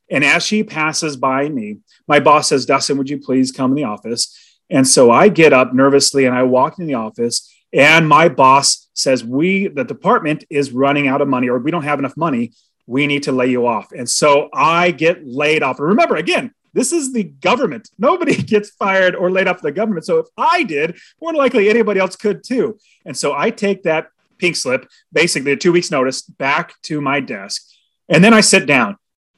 And 0.10 0.24
as 0.24 0.46
she 0.46 0.64
passes 0.64 1.18
by 1.18 1.50
me, 1.50 1.80
my 2.08 2.20
boss 2.20 2.50
says, 2.50 2.66
Dustin, 2.66 2.98
would 2.98 3.10
you 3.10 3.18
please 3.18 3.52
come 3.52 3.72
in 3.72 3.76
the 3.76 3.84
office? 3.86 4.38
And 4.70 4.88
so 4.88 5.12
I 5.12 5.30
get 5.30 5.52
up 5.52 5.74
nervously 5.74 6.26
and 6.26 6.36
I 6.36 6.44
walk 6.44 6.80
in 6.80 6.86
the 6.86 6.94
office. 6.94 7.52
And 7.74 8.08
my 8.08 8.30
boss 8.30 8.88
says, 8.94 9.24
We, 9.24 9.68
the 9.68 9.84
department 9.84 10.44
is 10.50 10.72
running 10.72 11.08
out 11.08 11.22
of 11.22 11.28
money, 11.28 11.50
or 11.50 11.58
we 11.58 11.72
don't 11.72 11.84
have 11.84 11.98
enough 11.98 12.16
money. 12.16 12.54
We 12.86 13.08
need 13.08 13.24
to 13.24 13.32
lay 13.32 13.48
you 13.48 13.66
off. 13.66 13.92
And 13.92 14.08
so 14.08 14.50
I 14.54 14.92
get 14.92 15.26
laid 15.26 15.64
off. 15.64 15.80
And 15.80 15.88
remember, 15.88 16.16
again, 16.16 16.54
this 16.74 16.92
is 16.92 17.14
the 17.14 17.24
government. 17.24 17.90
Nobody 17.98 18.36
gets 18.54 18.72
fired 18.72 19.16
or 19.16 19.32
laid 19.32 19.48
off 19.48 19.62
the 19.62 19.72
government. 19.72 20.06
So 20.06 20.18
if 20.18 20.28
I 20.38 20.64
did, 20.64 20.98
more 21.22 21.34
likely 21.34 21.70
anybody 21.70 22.00
else 22.00 22.16
could 22.16 22.44
too. 22.44 22.78
And 23.06 23.16
so 23.16 23.34
I 23.34 23.50
take 23.50 23.84
that 23.84 24.08
pink 24.38 24.56
slip, 24.56 24.90
basically 25.12 25.54
a 25.54 25.56
two 25.56 25.72
weeks 25.72 25.92
notice, 25.92 26.22
back 26.22 26.74
to 26.84 27.00
my 27.00 27.20
desk. 27.20 27.66
And 28.10 28.24
then 28.24 28.34
I 28.34 28.42
sit 28.42 28.66
down 28.66 28.98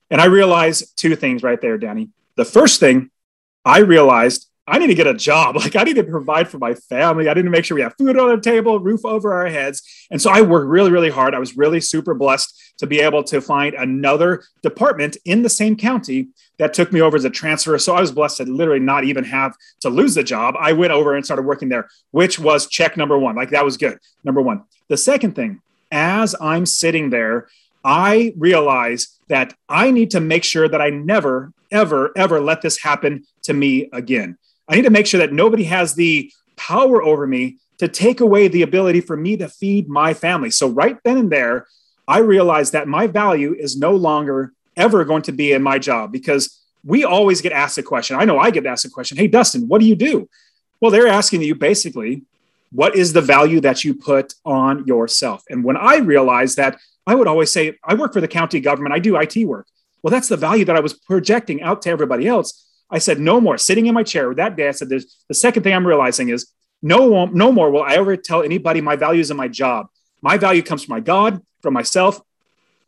and 0.09 0.19
I 0.19 0.25
realize 0.25 0.91
two 0.93 1.15
things 1.15 1.43
right 1.43 1.59
there, 1.61 1.77
Danny. 1.77 2.09
The 2.35 2.45
first 2.45 2.79
thing 2.79 3.11
I 3.63 3.79
realized 3.79 4.49
I 4.67 4.79
need 4.79 4.87
to 4.87 4.95
get 4.95 5.07
a 5.07 5.13
job. 5.13 5.55
Like 5.65 5.75
I 5.75 5.83
need 5.83 5.95
to 5.95 6.03
provide 6.03 6.47
for 6.47 6.57
my 6.57 6.73
family. 6.73 7.29
I 7.29 7.33
need 7.33 7.43
to 7.43 7.49
make 7.49 7.65
sure 7.65 7.75
we 7.75 7.81
have 7.81 7.95
food 7.97 8.17
on 8.17 8.29
the 8.29 8.41
table, 8.41 8.79
roof 8.79 9.05
over 9.05 9.33
our 9.33 9.47
heads. 9.47 9.81
And 10.11 10.21
so 10.21 10.29
I 10.29 10.41
worked 10.41 10.67
really, 10.67 10.91
really 10.91 11.09
hard. 11.09 11.33
I 11.33 11.39
was 11.39 11.57
really 11.57 11.81
super 11.81 12.13
blessed 12.13 12.53
to 12.77 12.87
be 12.87 12.99
able 12.99 13.23
to 13.23 13.41
find 13.41 13.73
another 13.73 14.43
department 14.61 15.17
in 15.25 15.41
the 15.41 15.49
same 15.49 15.75
county 15.75 16.27
that 16.57 16.73
took 16.73 16.91
me 16.91 17.01
over 17.01 17.17
as 17.17 17.25
a 17.25 17.29
transfer. 17.29 17.77
So 17.77 17.95
I 17.95 18.01
was 18.01 18.11
blessed 18.11 18.37
to 18.37 18.45
literally 18.45 18.79
not 18.79 19.03
even 19.03 19.23
have 19.23 19.55
to 19.81 19.89
lose 19.89 20.15
the 20.15 20.23
job. 20.23 20.55
I 20.59 20.73
went 20.73 20.93
over 20.93 21.15
and 21.15 21.25
started 21.25 21.43
working 21.43 21.69
there, 21.69 21.89
which 22.11 22.39
was 22.39 22.67
check 22.67 22.95
number 22.95 23.17
one. 23.17 23.35
Like 23.35 23.49
that 23.49 23.65
was 23.65 23.77
good. 23.77 23.99
Number 24.23 24.41
one. 24.41 24.63
The 24.87 24.97
second 24.97 25.35
thing, 25.35 25.61
as 25.91 26.35
I'm 26.39 26.65
sitting 26.65 27.09
there, 27.09 27.47
I 27.83 28.33
realize 28.37 29.19
that 29.27 29.53
I 29.69 29.91
need 29.91 30.11
to 30.11 30.19
make 30.19 30.43
sure 30.43 30.67
that 30.67 30.81
I 30.81 30.89
never, 30.89 31.53
ever, 31.71 32.11
ever 32.15 32.39
let 32.39 32.61
this 32.61 32.81
happen 32.81 33.25
to 33.43 33.53
me 33.53 33.89
again. 33.93 34.37
I 34.67 34.75
need 34.75 34.83
to 34.83 34.89
make 34.89 35.07
sure 35.07 35.19
that 35.19 35.33
nobody 35.33 35.63
has 35.65 35.95
the 35.95 36.31
power 36.55 37.03
over 37.03 37.27
me 37.27 37.57
to 37.77 37.87
take 37.87 38.21
away 38.21 38.47
the 38.47 38.61
ability 38.61 39.01
for 39.01 39.17
me 39.17 39.37
to 39.37 39.47
feed 39.47 39.89
my 39.89 40.13
family. 40.13 40.49
So, 40.49 40.69
right 40.69 40.97
then 41.03 41.17
and 41.17 41.31
there, 41.31 41.67
I 42.07 42.19
realized 42.19 42.73
that 42.73 42.87
my 42.87 43.07
value 43.07 43.53
is 43.53 43.77
no 43.77 43.95
longer 43.95 44.53
ever 44.77 45.05
going 45.05 45.23
to 45.23 45.31
be 45.31 45.51
in 45.51 45.63
my 45.63 45.79
job 45.79 46.11
because 46.11 46.61
we 46.83 47.03
always 47.03 47.41
get 47.41 47.51
asked 47.51 47.77
a 47.77 47.83
question. 47.83 48.15
I 48.15 48.25
know 48.25 48.37
I 48.37 48.51
get 48.51 48.65
asked 48.65 48.85
a 48.85 48.89
question 48.89 49.17
Hey, 49.17 49.27
Dustin, 49.27 49.67
what 49.67 49.81
do 49.81 49.87
you 49.87 49.95
do? 49.95 50.29
Well, 50.79 50.91
they're 50.91 51.07
asking 51.07 51.41
you 51.41 51.55
basically, 51.55 52.23
what 52.71 52.95
is 52.95 53.13
the 53.13 53.21
value 53.21 53.61
that 53.61 53.83
you 53.83 53.93
put 53.93 54.33
on 54.45 54.85
yourself? 54.85 55.43
And 55.49 55.63
when 55.63 55.77
I 55.77 55.97
realized 55.97 56.57
that, 56.57 56.79
I 57.07 57.15
would 57.15 57.27
always 57.27 57.51
say, 57.51 57.77
I 57.83 57.93
work 57.93 58.13
for 58.13 58.21
the 58.21 58.27
county 58.27 58.59
government, 58.59 58.93
I 58.93 58.99
do 58.99 59.15
IT 59.17 59.35
work. 59.45 59.67
Well, 60.03 60.11
that's 60.11 60.27
the 60.27 60.37
value 60.37 60.65
that 60.65 60.75
I 60.75 60.81
was 60.81 60.93
projecting 60.93 61.61
out 61.61 61.81
to 61.83 61.89
everybody 61.89 62.27
else. 62.27 62.65
I 62.89 62.99
said, 62.99 63.19
no 63.19 63.41
more. 63.41 63.57
Sitting 63.57 63.87
in 63.87 63.93
my 63.93 64.03
chair 64.03 64.33
that 64.35 64.55
day, 64.55 64.67
I 64.67 64.71
said, 64.71 64.89
There's, 64.89 65.17
the 65.27 65.33
second 65.33 65.63
thing 65.63 65.73
I'm 65.73 65.87
realizing 65.87 66.29
is 66.29 66.51
no, 66.81 67.25
no 67.25 67.51
more 67.51 67.71
will 67.71 67.83
I 67.83 67.95
ever 67.95 68.15
tell 68.15 68.43
anybody 68.43 68.81
my 68.81 68.95
values 68.95 69.31
in 69.31 69.37
my 69.37 69.47
job. 69.47 69.87
My 70.21 70.37
value 70.37 70.61
comes 70.61 70.83
from 70.83 70.93
my 70.93 70.99
God, 70.99 71.41
from 71.61 71.73
myself, 71.73 72.21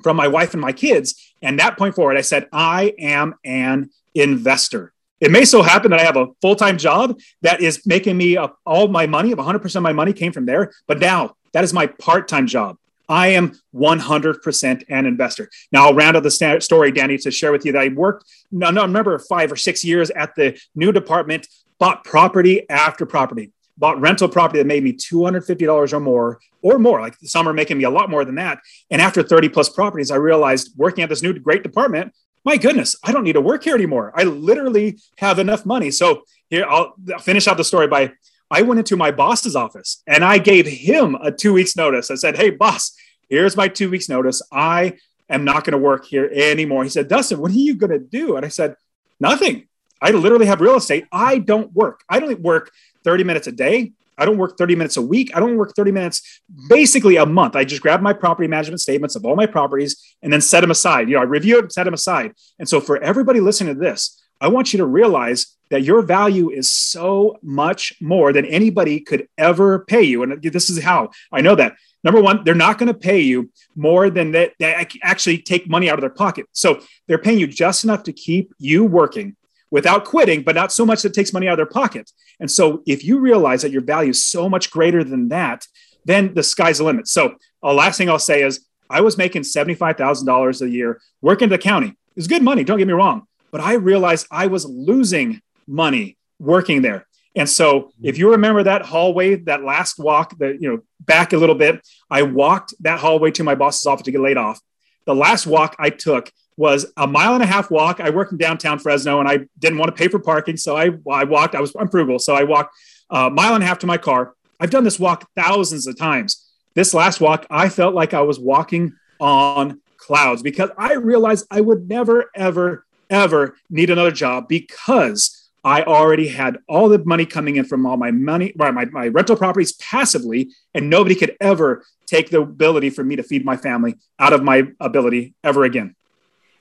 from 0.03 0.17
my 0.17 0.27
wife 0.27 0.53
and 0.53 0.61
my 0.61 0.71
kids. 0.71 1.33
And 1.41 1.59
that 1.59 1.77
point 1.77 1.95
forward, 1.95 2.17
I 2.17 2.21
said, 2.21 2.47
I 2.51 2.93
am 2.99 3.35
an 3.43 3.89
investor. 4.13 4.93
It 5.19 5.31
may 5.31 5.45
so 5.45 5.63
happen 5.63 5.91
that 5.91 5.99
I 5.99 6.03
have 6.03 6.17
a 6.17 6.27
full 6.41 6.55
time 6.55 6.77
job 6.77 7.19
that 7.41 7.61
is 7.61 7.85
making 7.85 8.17
me 8.17 8.37
all 8.65 8.87
my 8.87 9.07
money, 9.07 9.33
100% 9.33 9.75
of 9.75 9.83
my 9.83 9.93
money 9.93 10.13
came 10.13 10.31
from 10.31 10.45
there. 10.45 10.71
But 10.85 10.99
now 10.99 11.35
that 11.53 11.63
is 11.63 11.73
my 11.73 11.87
part 11.87 12.27
time 12.27 12.45
job. 12.45 12.77
I 13.09 13.27
am 13.29 13.57
100% 13.73 14.83
an 14.89 15.05
investor. 15.05 15.49
Now, 15.71 15.85
I'll 15.85 15.93
round 15.93 16.17
up 16.17 16.23
the 16.23 16.59
story, 16.59 16.91
Danny, 16.91 17.17
to 17.19 17.31
share 17.31 17.51
with 17.51 17.65
you 17.65 17.71
that 17.71 17.81
I 17.81 17.87
worked, 17.89 18.25
no, 18.51 18.69
no, 18.69 18.81
I 18.81 18.85
remember, 18.85 19.17
five 19.19 19.51
or 19.51 19.55
six 19.55 19.83
years 19.83 20.09
at 20.11 20.35
the 20.35 20.59
new 20.75 20.91
department, 20.91 21.47
bought 21.79 22.03
property 22.03 22.69
after 22.69 23.05
property, 23.05 23.51
bought 23.77 23.99
rental 24.01 24.27
property 24.27 24.59
that 24.59 24.65
made 24.65 24.83
me 24.83 24.93
$250 24.93 25.93
or 25.93 25.99
more, 25.99 26.39
or 26.61 26.79
more. 26.79 26.99
Like 26.99 27.15
some 27.23 27.47
are 27.47 27.53
making 27.53 27.77
me 27.77 27.85
a 27.85 27.89
lot 27.89 28.09
more 28.09 28.25
than 28.25 28.35
that. 28.35 28.59
And 28.89 29.01
after 29.01 29.23
30 29.23 29.49
plus 29.49 29.69
properties, 29.69 30.11
I 30.11 30.15
realized 30.15 30.71
working 30.75 31.03
at 31.03 31.09
this 31.09 31.21
new 31.21 31.37
great 31.37 31.63
department, 31.63 32.13
my 32.43 32.57
goodness, 32.57 32.95
I 33.03 33.11
don't 33.11 33.23
need 33.23 33.33
to 33.33 33.41
work 33.41 33.63
here 33.63 33.75
anymore. 33.75 34.13
I 34.15 34.23
literally 34.23 34.99
have 35.17 35.37
enough 35.37 35.65
money. 35.65 35.91
So 35.91 36.23
here, 36.49 36.65
I'll 36.67 36.93
finish 37.19 37.47
out 37.47 37.57
the 37.57 37.63
story 37.63 37.87
by 37.87 38.13
I 38.49 38.61
went 38.61 38.79
into 38.79 38.95
my 38.95 39.11
boss's 39.11 39.55
office 39.55 40.01
and 40.07 40.23
I 40.23 40.37
gave 40.37 40.67
him 40.67 41.15
a 41.15 41.31
two 41.31 41.53
weeks 41.53 41.75
notice. 41.75 42.09
I 42.09 42.15
said, 42.15 42.37
Hey, 42.37 42.49
boss, 42.49 42.95
here's 43.29 43.57
my 43.57 43.67
two 43.67 43.89
weeks 43.89 44.09
notice. 44.09 44.41
I 44.51 44.97
am 45.29 45.43
not 45.43 45.65
going 45.65 45.73
to 45.73 45.77
work 45.77 46.05
here 46.05 46.29
anymore. 46.33 46.83
He 46.83 46.89
said, 46.89 47.07
Dustin, 47.07 47.39
what 47.39 47.51
are 47.51 47.55
you 47.55 47.75
going 47.75 47.91
to 47.91 47.99
do? 47.99 48.37
And 48.37 48.45
I 48.45 48.49
said, 48.49 48.75
Nothing. 49.19 49.67
I 50.01 50.11
literally 50.11 50.45
have 50.45 50.61
real 50.61 50.75
estate. 50.75 51.05
I 51.11 51.39
don't 51.39 51.73
work. 51.73 52.01
I 52.07 52.19
don't 52.19 52.39
work 52.41 52.71
30 53.03 53.23
minutes 53.23 53.47
a 53.47 53.51
day. 53.51 53.93
I 54.17 54.25
don't 54.25 54.37
work 54.37 54.57
30 54.57 54.75
minutes 54.75 54.97
a 54.97 55.01
week. 55.01 55.35
I 55.35 55.39
don't 55.39 55.57
work 55.57 55.73
30 55.75 55.91
minutes 55.91 56.41
basically 56.69 57.17
a 57.17 57.25
month. 57.25 57.55
I 57.55 57.63
just 57.63 57.81
grab 57.81 58.01
my 58.01 58.13
property 58.13 58.47
management 58.47 58.81
statements 58.81 59.15
of 59.15 59.25
all 59.25 59.35
my 59.35 59.45
properties 59.45 60.01
and 60.23 60.33
then 60.33 60.41
set 60.41 60.61
them 60.61 60.71
aside. 60.71 61.07
You 61.07 61.15
know, 61.15 61.21
I 61.21 61.25
review 61.25 61.57
it, 61.59 61.63
and 61.63 61.71
set 61.71 61.83
them 61.83 61.93
aside. 61.93 62.33
And 62.57 62.67
so 62.67 62.79
for 62.79 62.97
everybody 62.97 63.39
listening 63.39 63.75
to 63.75 63.79
this, 63.79 64.21
I 64.39 64.47
want 64.49 64.73
you 64.73 64.77
to 64.77 64.85
realize 64.85 65.57
that 65.69 65.83
your 65.83 66.01
value 66.01 66.49
is 66.49 66.71
so 66.71 67.37
much 67.41 67.93
more 67.99 68.31
than 68.31 68.45
anybody 68.45 68.99
could 68.99 69.27
ever 69.37 69.79
pay 69.79 70.03
you. 70.03 70.23
And 70.23 70.41
this 70.41 70.69
is 70.69 70.81
how 70.81 71.09
I 71.31 71.41
know 71.41 71.55
that. 71.55 71.75
Number 72.03 72.21
one, 72.21 72.43
they're 72.43 72.55
not 72.55 72.77
going 72.77 72.87
to 72.87 72.97
pay 72.97 73.19
you 73.19 73.49
more 73.75 74.09
than 74.09 74.31
that. 74.31 74.53
They 74.59 74.87
actually 75.03 75.39
take 75.39 75.69
money 75.69 75.89
out 75.89 75.95
of 75.95 76.01
their 76.01 76.09
pocket. 76.09 76.45
So 76.53 76.81
they're 77.07 77.17
paying 77.17 77.39
you 77.39 77.47
just 77.47 77.83
enough 77.83 78.03
to 78.03 78.13
keep 78.13 78.53
you 78.59 78.85
working 78.85 79.35
without 79.71 80.05
quitting, 80.05 80.43
but 80.43 80.55
not 80.55 80.71
so 80.71 80.85
much 80.85 81.01
that 81.01 81.13
takes 81.13 81.33
money 81.33 81.47
out 81.47 81.53
of 81.53 81.57
their 81.57 81.65
pocket. 81.65 82.09
And 82.39 82.49
so 82.49 82.81
if 82.85 83.03
you 83.03 83.19
realize 83.19 83.63
that 83.63 83.71
your 83.71 83.81
value 83.81 84.11
is 84.11 84.23
so 84.23 84.47
much 84.47 84.71
greater 84.71 85.03
than 85.03 85.27
that, 85.29 85.65
then 86.05 86.33
the 86.33 86.43
sky's 86.43 86.77
the 86.77 86.85
limit. 86.85 87.09
So 87.09 87.35
the 87.61 87.73
last 87.73 87.97
thing 87.97 88.09
I'll 88.09 88.19
say 88.19 88.43
is 88.43 88.65
I 88.89 89.01
was 89.01 89.17
making 89.17 89.41
$75,000 89.41 90.61
a 90.61 90.69
year 90.69 91.01
working 91.21 91.47
at 91.47 91.49
the 91.49 91.57
county. 91.57 91.97
It's 92.15 92.27
good 92.27 92.43
money, 92.43 92.63
don't 92.63 92.77
get 92.77 92.87
me 92.87 92.93
wrong, 92.93 93.27
but 93.51 93.61
I 93.61 93.73
realized 93.73 94.27
I 94.31 94.47
was 94.47 94.65
losing 94.65 95.41
money 95.67 96.17
working 96.39 96.81
there. 96.81 97.07
And 97.35 97.47
so 97.47 97.91
if 98.01 98.17
you 98.17 98.31
remember 98.31 98.63
that 98.63 98.81
hallway, 98.81 99.35
that 99.35 99.63
last 99.63 99.99
walk, 99.99 100.37
that 100.39 100.59
you 100.59 100.69
know, 100.69 100.79
back 100.99 101.33
a 101.33 101.37
little 101.37 101.55
bit, 101.55 101.87
I 102.09 102.23
walked 102.23 102.73
that 102.79 102.99
hallway 102.99 103.31
to 103.31 103.43
my 103.43 103.53
boss's 103.53 103.85
office 103.85 104.05
to 104.05 104.11
get 104.11 104.21
laid 104.21 104.37
off. 104.37 104.59
The 105.05 105.15
last 105.15 105.45
walk 105.45 105.75
I 105.77 105.91
took 105.91 106.31
was 106.57 106.91
a 106.97 107.05
mile 107.05 107.35
and 107.35 107.43
a 107.43 107.45
half 107.45 107.69
walk. 107.69 107.99
I 107.99 108.09
work 108.09 108.31
in 108.31 108.37
downtown 108.37 108.79
Fresno 108.79 109.19
and 109.19 109.29
I 109.29 109.41
didn't 109.59 109.77
want 109.77 109.95
to 109.95 109.97
pay 109.97 110.07
for 110.07 110.17
parking. 110.19 110.57
So 110.57 110.75
I, 110.75 110.89
I 111.09 111.23
walked, 111.25 111.53
I 111.53 111.61
was, 111.61 111.75
I'm 111.79 111.89
frugal. 111.89 112.17
So 112.17 112.33
I 112.33 112.43
walked 112.43 112.75
a 113.11 113.29
mile 113.29 113.53
and 113.53 113.63
a 113.63 113.67
half 113.67 113.79
to 113.79 113.87
my 113.87 113.97
car. 113.97 114.33
I've 114.59 114.71
done 114.71 114.83
this 114.83 114.99
walk 114.99 115.29
thousands 115.35 115.85
of 115.85 115.97
times. 115.97 116.43
This 116.73 116.93
last 116.95 117.21
walk, 117.21 117.45
I 117.51 117.69
felt 117.69 117.93
like 117.93 118.15
I 118.15 118.21
was 118.21 118.39
walking 118.39 118.93
on 119.19 119.81
clouds 119.97 120.41
because 120.41 120.71
I 120.77 120.93
realized 120.93 121.45
I 121.51 121.61
would 121.61 121.87
never, 121.87 122.31
ever, 122.33 122.85
ever 123.09 123.55
need 123.69 123.89
another 123.89 124.11
job 124.11 124.47
because 124.47 125.49
I 125.63 125.83
already 125.83 126.29
had 126.29 126.59
all 126.67 126.87
the 126.87 126.99
money 126.99 127.25
coming 127.25 127.57
in 127.57 127.65
from 127.65 127.85
all 127.85 127.97
my 127.97 128.11
money, 128.11 128.53
my, 128.55 128.71
my 128.71 129.07
rental 129.07 129.35
properties 129.35 129.73
passively, 129.73 130.51
and 130.73 130.89
nobody 130.89 131.15
could 131.15 131.35
ever 131.41 131.83
take 132.05 132.29
the 132.29 132.41
ability 132.41 132.89
for 132.89 133.03
me 133.03 133.17
to 133.17 133.23
feed 133.23 133.43
my 133.43 133.57
family 133.57 133.95
out 134.17 134.33
of 134.33 134.43
my 134.43 134.67
ability 134.79 135.33
ever 135.43 135.63
again. 135.63 135.95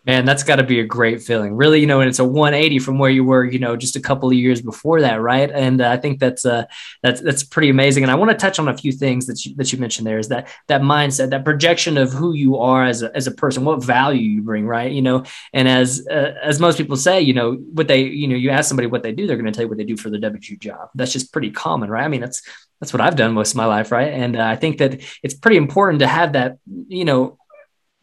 Man, 0.07 0.25
that's 0.25 0.45
got 0.45 0.57
to 0.57 0.63
be 0.63 0.79
a 0.79 0.85
great 0.85 1.21
feeling. 1.21 1.57
Really, 1.57 1.81
you 1.81 1.87
know, 1.89 2.01
and 2.01 2.09
it's 2.09 2.21
a 2.21 2.25
180 2.25 2.79
from 2.79 2.97
where 3.01 3.11
you 3.11 3.25
were, 3.25 3.45
you 3.45 3.59
know, 3.59 3.75
just 3.75 3.97
a 3.97 4.01
couple 4.01 4.29
of 4.29 4.37
years 4.37 4.63
before 4.63 5.01
that, 5.01 5.21
right? 5.21 5.51
And 5.51 5.81
uh, 5.81 5.91
I 5.91 5.97
think 5.97 6.21
that's 6.21 6.47
uh, 6.47 6.67
that's 7.03 7.21
that's 7.21 7.43
pretty 7.43 7.71
amazing. 7.71 8.05
And 8.05 8.13
I 8.13 8.15
want 8.15 8.31
to 8.31 8.37
touch 8.37 8.61
on 8.61 8.69
a 8.69 8.77
few 8.77 8.93
things 8.93 9.27
that 9.27 9.45
you 9.45 9.57
that 9.57 9.73
you 9.73 9.81
mentioned 9.81 10.07
there 10.07 10.21
is 10.21 10.29
that 10.29 10.47
that 10.69 10.83
mindset, 10.83 11.31
that 11.31 11.45
projection 11.45 11.99
of 11.99 12.13
who 12.13 12.35
you 12.35 12.57
are 12.59 12.85
as 12.85 13.03
a, 13.03 13.15
as 13.17 13.27
a 13.27 13.33
person, 13.33 13.65
what 13.65 13.83
value 13.83 14.21
you 14.21 14.43
bring, 14.43 14.65
right? 14.65 14.93
You 14.93 15.03
know, 15.03 15.25
and 15.53 15.67
as 15.67 16.07
uh, 16.09 16.35
as 16.41 16.61
most 16.61 16.79
people 16.79 16.97
say, 16.97 17.21
you 17.21 17.35
know, 17.35 17.55
what 17.55 17.89
they, 17.89 18.05
you 18.05 18.29
know, 18.29 18.37
you 18.37 18.51
ask 18.51 18.69
somebody 18.69 18.87
what 18.87 19.03
they 19.03 19.11
do, 19.11 19.27
they're 19.27 19.37
going 19.37 19.47
to 19.47 19.53
tell 19.53 19.65
you 19.65 19.69
what 19.69 19.79
they 19.79 19.85
do 19.85 19.97
for 19.97 20.11
their 20.11 20.21
W 20.21 20.57
job. 20.57 20.91
That's 20.95 21.13
just 21.13 21.33
pretty 21.33 21.51
common, 21.51 21.91
right? 21.91 22.05
I 22.05 22.09
mean, 22.09 22.21
that's 22.21 22.43
that's 22.81 22.93
what 22.93 23.01
I've 23.01 23.17
done 23.17 23.35
most 23.35 23.53
of 23.53 23.57
my 23.57 23.67
life, 23.67 23.91
right? 23.91 24.13
And 24.13 24.37
uh, 24.37 24.45
I 24.45 24.55
think 24.55 24.79
that 24.79 25.01
it's 25.25 25.35
pretty 25.35 25.57
important 25.57 25.99
to 25.99 26.07
have 26.07 26.35
that, 26.35 26.59
you 26.87 27.05
know, 27.05 27.39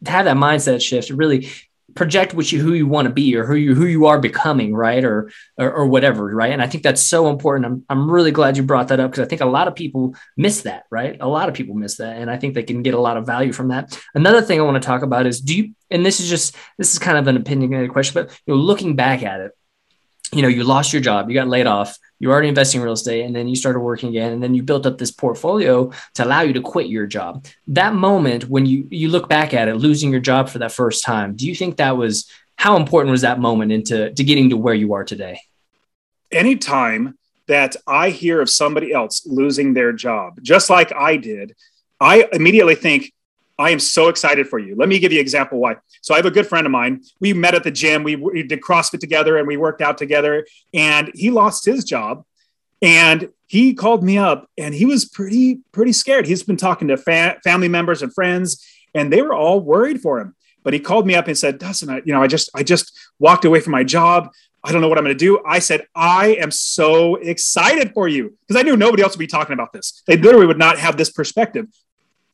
to 0.04 0.10
have 0.10 0.26
that 0.26 0.36
mindset 0.36 0.82
shift 0.82 1.08
really 1.08 1.48
project 1.94 2.34
what 2.34 2.50
you 2.50 2.60
who 2.60 2.72
you 2.72 2.86
want 2.86 3.06
to 3.06 3.12
be 3.12 3.36
or 3.36 3.44
who 3.44 3.54
you 3.54 3.74
who 3.74 3.86
you 3.86 4.06
are 4.06 4.18
becoming 4.18 4.74
right? 4.74 5.04
Or, 5.04 5.30
or, 5.56 5.70
or 5.70 5.86
whatever 5.86 6.34
right? 6.34 6.52
And 6.52 6.62
i 6.62 6.66
think 6.66 6.82
that's 6.82 7.02
so 7.02 7.28
important. 7.28 7.66
I'm, 7.66 7.84
I'm 7.88 8.10
really 8.10 8.30
glad 8.30 8.56
you 8.56 8.62
brought 8.62 8.88
that 8.88 9.00
up 9.00 9.10
because 9.10 9.24
i 9.24 9.28
think 9.28 9.40
a 9.40 9.46
lot 9.46 9.68
of 9.68 9.74
people 9.74 10.14
miss 10.36 10.62
that 10.62 10.84
right? 10.90 11.16
A 11.20 11.28
lot 11.28 11.48
of 11.48 11.54
people 11.54 11.74
miss 11.74 11.96
that 11.96 12.16
and 12.16 12.30
i 12.30 12.36
think 12.36 12.54
they 12.54 12.62
can 12.62 12.82
get 12.82 12.94
a 12.94 13.00
lot 13.00 13.16
of 13.16 13.26
value 13.26 13.52
from 13.52 13.68
that. 13.68 13.98
Another 14.14 14.42
thing 14.42 14.60
i 14.60 14.64
want 14.64 14.80
to 14.80 14.86
talk 14.86 15.02
about 15.02 15.26
is 15.26 15.40
do 15.40 15.56
you 15.56 15.74
and 15.90 16.04
this 16.04 16.20
is 16.20 16.28
just 16.28 16.56
this 16.78 16.92
is 16.92 16.98
kind 16.98 17.18
of 17.18 17.26
an 17.28 17.36
opinionated 17.36 17.90
question 17.90 18.14
but 18.14 18.40
you 18.46 18.54
know 18.54 18.60
looking 18.60 18.96
back 18.96 19.22
at 19.22 19.40
it 19.40 19.52
you 20.32 20.42
know 20.42 20.48
you 20.48 20.64
lost 20.64 20.92
your 20.92 21.02
job 21.02 21.28
you 21.28 21.34
got 21.34 21.48
laid 21.48 21.66
off 21.66 21.98
you 22.24 22.32
already 22.32 22.48
investing 22.48 22.80
in 22.80 22.84
real 22.84 22.94
estate 22.94 23.24
and 23.24 23.36
then 23.36 23.46
you 23.46 23.54
started 23.54 23.80
working 23.80 24.08
again 24.08 24.32
and 24.32 24.42
then 24.42 24.54
you 24.54 24.62
built 24.62 24.86
up 24.86 24.96
this 24.96 25.10
portfolio 25.10 25.92
to 26.14 26.24
allow 26.24 26.40
you 26.40 26.54
to 26.54 26.60
quit 26.62 26.86
your 26.86 27.06
job. 27.06 27.44
That 27.68 27.94
moment 27.94 28.48
when 28.48 28.64
you 28.64 28.88
you 28.90 29.10
look 29.10 29.28
back 29.28 29.52
at 29.52 29.68
it 29.68 29.74
losing 29.74 30.10
your 30.10 30.20
job 30.20 30.48
for 30.48 30.58
that 30.60 30.72
first 30.72 31.04
time 31.04 31.36
do 31.36 31.46
you 31.46 31.54
think 31.54 31.76
that 31.76 31.98
was 31.98 32.30
how 32.56 32.76
important 32.76 33.10
was 33.10 33.20
that 33.20 33.38
moment 33.38 33.72
into 33.72 34.10
to 34.10 34.24
getting 34.24 34.48
to 34.50 34.56
where 34.56 34.74
you 34.74 34.94
are 34.94 35.04
today? 35.04 35.38
Anytime 36.32 37.18
that 37.46 37.76
i 37.86 38.10
hear 38.10 38.40
of 38.40 38.48
somebody 38.48 38.92
else 38.92 39.26
losing 39.26 39.74
their 39.74 39.92
job 39.92 40.38
just 40.42 40.70
like 40.70 40.90
i 40.94 41.16
did 41.16 41.54
i 42.00 42.26
immediately 42.32 42.74
think 42.74 43.12
I 43.58 43.70
am 43.70 43.78
so 43.78 44.08
excited 44.08 44.48
for 44.48 44.58
you. 44.58 44.74
Let 44.74 44.88
me 44.88 44.98
give 44.98 45.12
you 45.12 45.18
an 45.18 45.22
example 45.22 45.58
why. 45.58 45.76
So 46.02 46.14
I 46.14 46.16
have 46.18 46.26
a 46.26 46.30
good 46.30 46.46
friend 46.46 46.66
of 46.66 46.72
mine. 46.72 47.02
We 47.20 47.32
met 47.32 47.54
at 47.54 47.64
the 47.64 47.70
gym. 47.70 48.02
We, 48.02 48.16
we 48.16 48.42
did 48.42 48.60
CrossFit 48.60 49.00
together 49.00 49.38
and 49.38 49.46
we 49.46 49.56
worked 49.56 49.80
out 49.80 49.96
together. 49.96 50.46
And 50.72 51.10
he 51.14 51.30
lost 51.30 51.64
his 51.64 51.84
job, 51.84 52.24
and 52.82 53.30
he 53.46 53.74
called 53.74 54.02
me 54.02 54.18
up, 54.18 54.48
and 54.58 54.74
he 54.74 54.84
was 54.84 55.04
pretty 55.04 55.60
pretty 55.72 55.92
scared. 55.92 56.26
He's 56.26 56.42
been 56.42 56.56
talking 56.56 56.88
to 56.88 56.96
fa- 56.96 57.38
family 57.44 57.68
members 57.68 58.02
and 58.02 58.12
friends, 58.12 58.66
and 58.94 59.12
they 59.12 59.22
were 59.22 59.34
all 59.34 59.60
worried 59.60 60.00
for 60.00 60.20
him. 60.20 60.34
But 60.62 60.72
he 60.72 60.80
called 60.80 61.06
me 61.06 61.14
up 61.14 61.28
and 61.28 61.38
said, 61.38 61.58
"Dustin, 61.58 61.90
I, 61.90 62.02
you 62.04 62.12
know, 62.12 62.22
I 62.22 62.26
just 62.26 62.50
I 62.54 62.62
just 62.62 62.96
walked 63.18 63.44
away 63.44 63.60
from 63.60 63.72
my 63.72 63.84
job. 63.84 64.30
I 64.64 64.72
don't 64.72 64.80
know 64.80 64.88
what 64.88 64.96
I'm 64.96 65.04
going 65.04 65.16
to 65.16 65.24
do. 65.24 65.42
I 65.46 65.58
said, 65.58 65.86
I 65.94 66.36
am 66.40 66.50
so 66.50 67.16
excited 67.16 67.92
for 67.92 68.08
you 68.08 68.34
because 68.40 68.58
I 68.58 68.62
knew 68.62 68.78
nobody 68.78 69.02
else 69.02 69.12
would 69.14 69.18
be 69.18 69.26
talking 69.26 69.52
about 69.52 69.74
this. 69.74 70.02
They 70.06 70.16
literally 70.16 70.46
would 70.46 70.58
not 70.58 70.78
have 70.78 70.96
this 70.96 71.10
perspective 71.10 71.66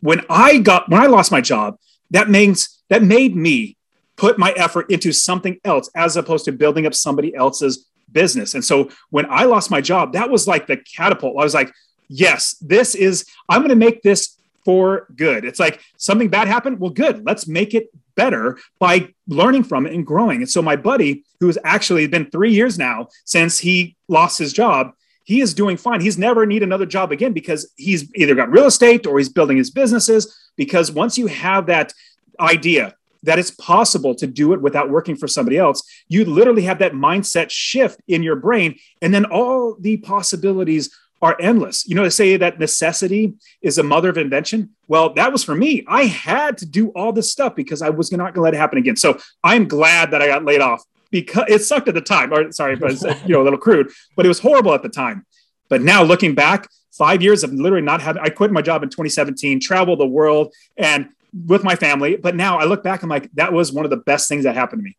when 0.00 0.22
I 0.28 0.58
got 0.58 0.88
when 0.88 1.00
I 1.00 1.06
lost 1.06 1.32
my 1.32 1.40
job, 1.40 1.78
that 2.10 2.30
means 2.30 2.82
that 2.88 3.02
made 3.02 3.36
me 3.36 3.76
put 4.16 4.38
my 4.38 4.52
effort 4.52 4.90
into 4.90 5.12
something 5.12 5.58
else 5.64 5.88
as 5.94 6.16
opposed 6.16 6.44
to 6.44 6.52
building 6.52 6.86
up 6.86 6.94
somebody 6.94 7.34
else's 7.34 7.86
business. 8.12 8.54
And 8.54 8.64
so 8.64 8.90
when 9.10 9.26
I 9.30 9.44
lost 9.44 9.70
my 9.70 9.80
job, 9.80 10.12
that 10.12 10.30
was 10.30 10.46
like 10.46 10.66
the 10.66 10.76
catapult. 10.76 11.36
I 11.38 11.44
was 11.44 11.54
like, 11.54 11.72
yes, 12.08 12.56
this 12.60 12.94
is 12.94 13.24
I'm 13.48 13.60
going 13.60 13.70
to 13.70 13.76
make 13.76 14.02
this 14.02 14.36
for 14.64 15.06
good. 15.16 15.44
It's 15.44 15.60
like 15.60 15.80
something 15.96 16.28
bad 16.28 16.48
happened. 16.48 16.80
Well, 16.80 16.90
good. 16.90 17.24
Let's 17.24 17.46
make 17.46 17.72
it 17.72 17.88
better 18.14 18.58
by 18.78 19.14
learning 19.26 19.64
from 19.64 19.86
it 19.86 19.94
and 19.94 20.06
growing. 20.06 20.42
And 20.42 20.50
so 20.50 20.60
my 20.60 20.76
buddy, 20.76 21.24
who 21.38 21.46
has 21.46 21.56
actually 21.64 22.06
been 22.06 22.30
three 22.30 22.52
years 22.52 22.78
now 22.78 23.08
since 23.24 23.58
he 23.58 23.96
lost 24.08 24.38
his 24.38 24.52
job, 24.52 24.92
he 25.24 25.40
is 25.40 25.54
doing 25.54 25.76
fine. 25.76 26.00
He's 26.00 26.18
never 26.18 26.46
need 26.46 26.62
another 26.62 26.86
job 26.86 27.12
again 27.12 27.32
because 27.32 27.70
he's 27.76 28.10
either 28.14 28.34
got 28.34 28.50
real 28.50 28.66
estate 28.66 29.06
or 29.06 29.18
he's 29.18 29.28
building 29.28 29.56
his 29.56 29.70
businesses. 29.70 30.36
Because 30.56 30.90
once 30.90 31.16
you 31.16 31.26
have 31.26 31.66
that 31.66 31.92
idea 32.38 32.94
that 33.22 33.38
it's 33.38 33.50
possible 33.50 34.14
to 34.14 34.26
do 34.26 34.52
it 34.54 34.62
without 34.62 34.90
working 34.90 35.14
for 35.14 35.28
somebody 35.28 35.58
else, 35.58 35.82
you 36.08 36.24
literally 36.24 36.62
have 36.62 36.78
that 36.78 36.92
mindset 36.92 37.50
shift 37.50 38.00
in 38.08 38.22
your 38.22 38.36
brain, 38.36 38.78
and 39.02 39.12
then 39.12 39.26
all 39.26 39.76
the 39.78 39.98
possibilities 39.98 40.90
are 41.22 41.36
endless. 41.38 41.86
You 41.86 41.94
know, 41.94 42.04
to 42.04 42.10
say 42.10 42.38
that 42.38 42.58
necessity 42.58 43.34
is 43.60 43.76
a 43.76 43.82
mother 43.82 44.08
of 44.08 44.16
invention. 44.16 44.70
Well, 44.88 45.12
that 45.14 45.32
was 45.32 45.44
for 45.44 45.54
me. 45.54 45.84
I 45.86 46.04
had 46.04 46.56
to 46.58 46.66
do 46.66 46.88
all 46.90 47.12
this 47.12 47.30
stuff 47.30 47.54
because 47.54 47.82
I 47.82 47.90
was 47.90 48.10
not 48.10 48.18
going 48.18 48.34
to 48.34 48.40
let 48.40 48.54
it 48.54 48.56
happen 48.56 48.78
again. 48.78 48.96
So 48.96 49.18
I'm 49.44 49.68
glad 49.68 50.12
that 50.12 50.22
I 50.22 50.28
got 50.28 50.46
laid 50.46 50.62
off 50.62 50.82
because 51.10 51.44
it 51.48 51.62
sucked 51.62 51.88
at 51.88 51.94
the 51.94 52.00
time. 52.00 52.32
Or 52.32 52.50
sorry, 52.52 52.76
but 52.76 53.00
you 53.26 53.34
know 53.34 53.42
a 53.42 53.44
little 53.44 53.58
crude, 53.58 53.90
but 54.16 54.24
it 54.24 54.28
was 54.28 54.40
horrible 54.40 54.74
at 54.74 54.82
the 54.82 54.88
time. 54.88 55.26
But 55.68 55.82
now 55.82 56.02
looking 56.02 56.34
back, 56.34 56.68
five 56.92 57.22
years 57.22 57.44
of 57.44 57.52
literally 57.52 57.84
not 57.84 58.00
having. 58.00 58.22
I 58.22 58.30
quit 58.30 58.50
my 58.50 58.62
job 58.62 58.82
in 58.82 58.88
2017, 58.88 59.60
traveled 59.60 60.00
the 60.00 60.06
world, 60.06 60.52
and 60.76 61.08
with 61.46 61.64
my 61.64 61.76
family. 61.76 62.16
But 62.16 62.36
now 62.36 62.58
I 62.58 62.64
look 62.64 62.82
back, 62.82 63.02
I'm 63.02 63.08
like, 63.08 63.30
that 63.34 63.52
was 63.52 63.72
one 63.72 63.84
of 63.84 63.90
the 63.90 63.96
best 63.96 64.28
things 64.28 64.44
that 64.44 64.54
happened 64.54 64.80
to 64.80 64.84
me. 64.84 64.96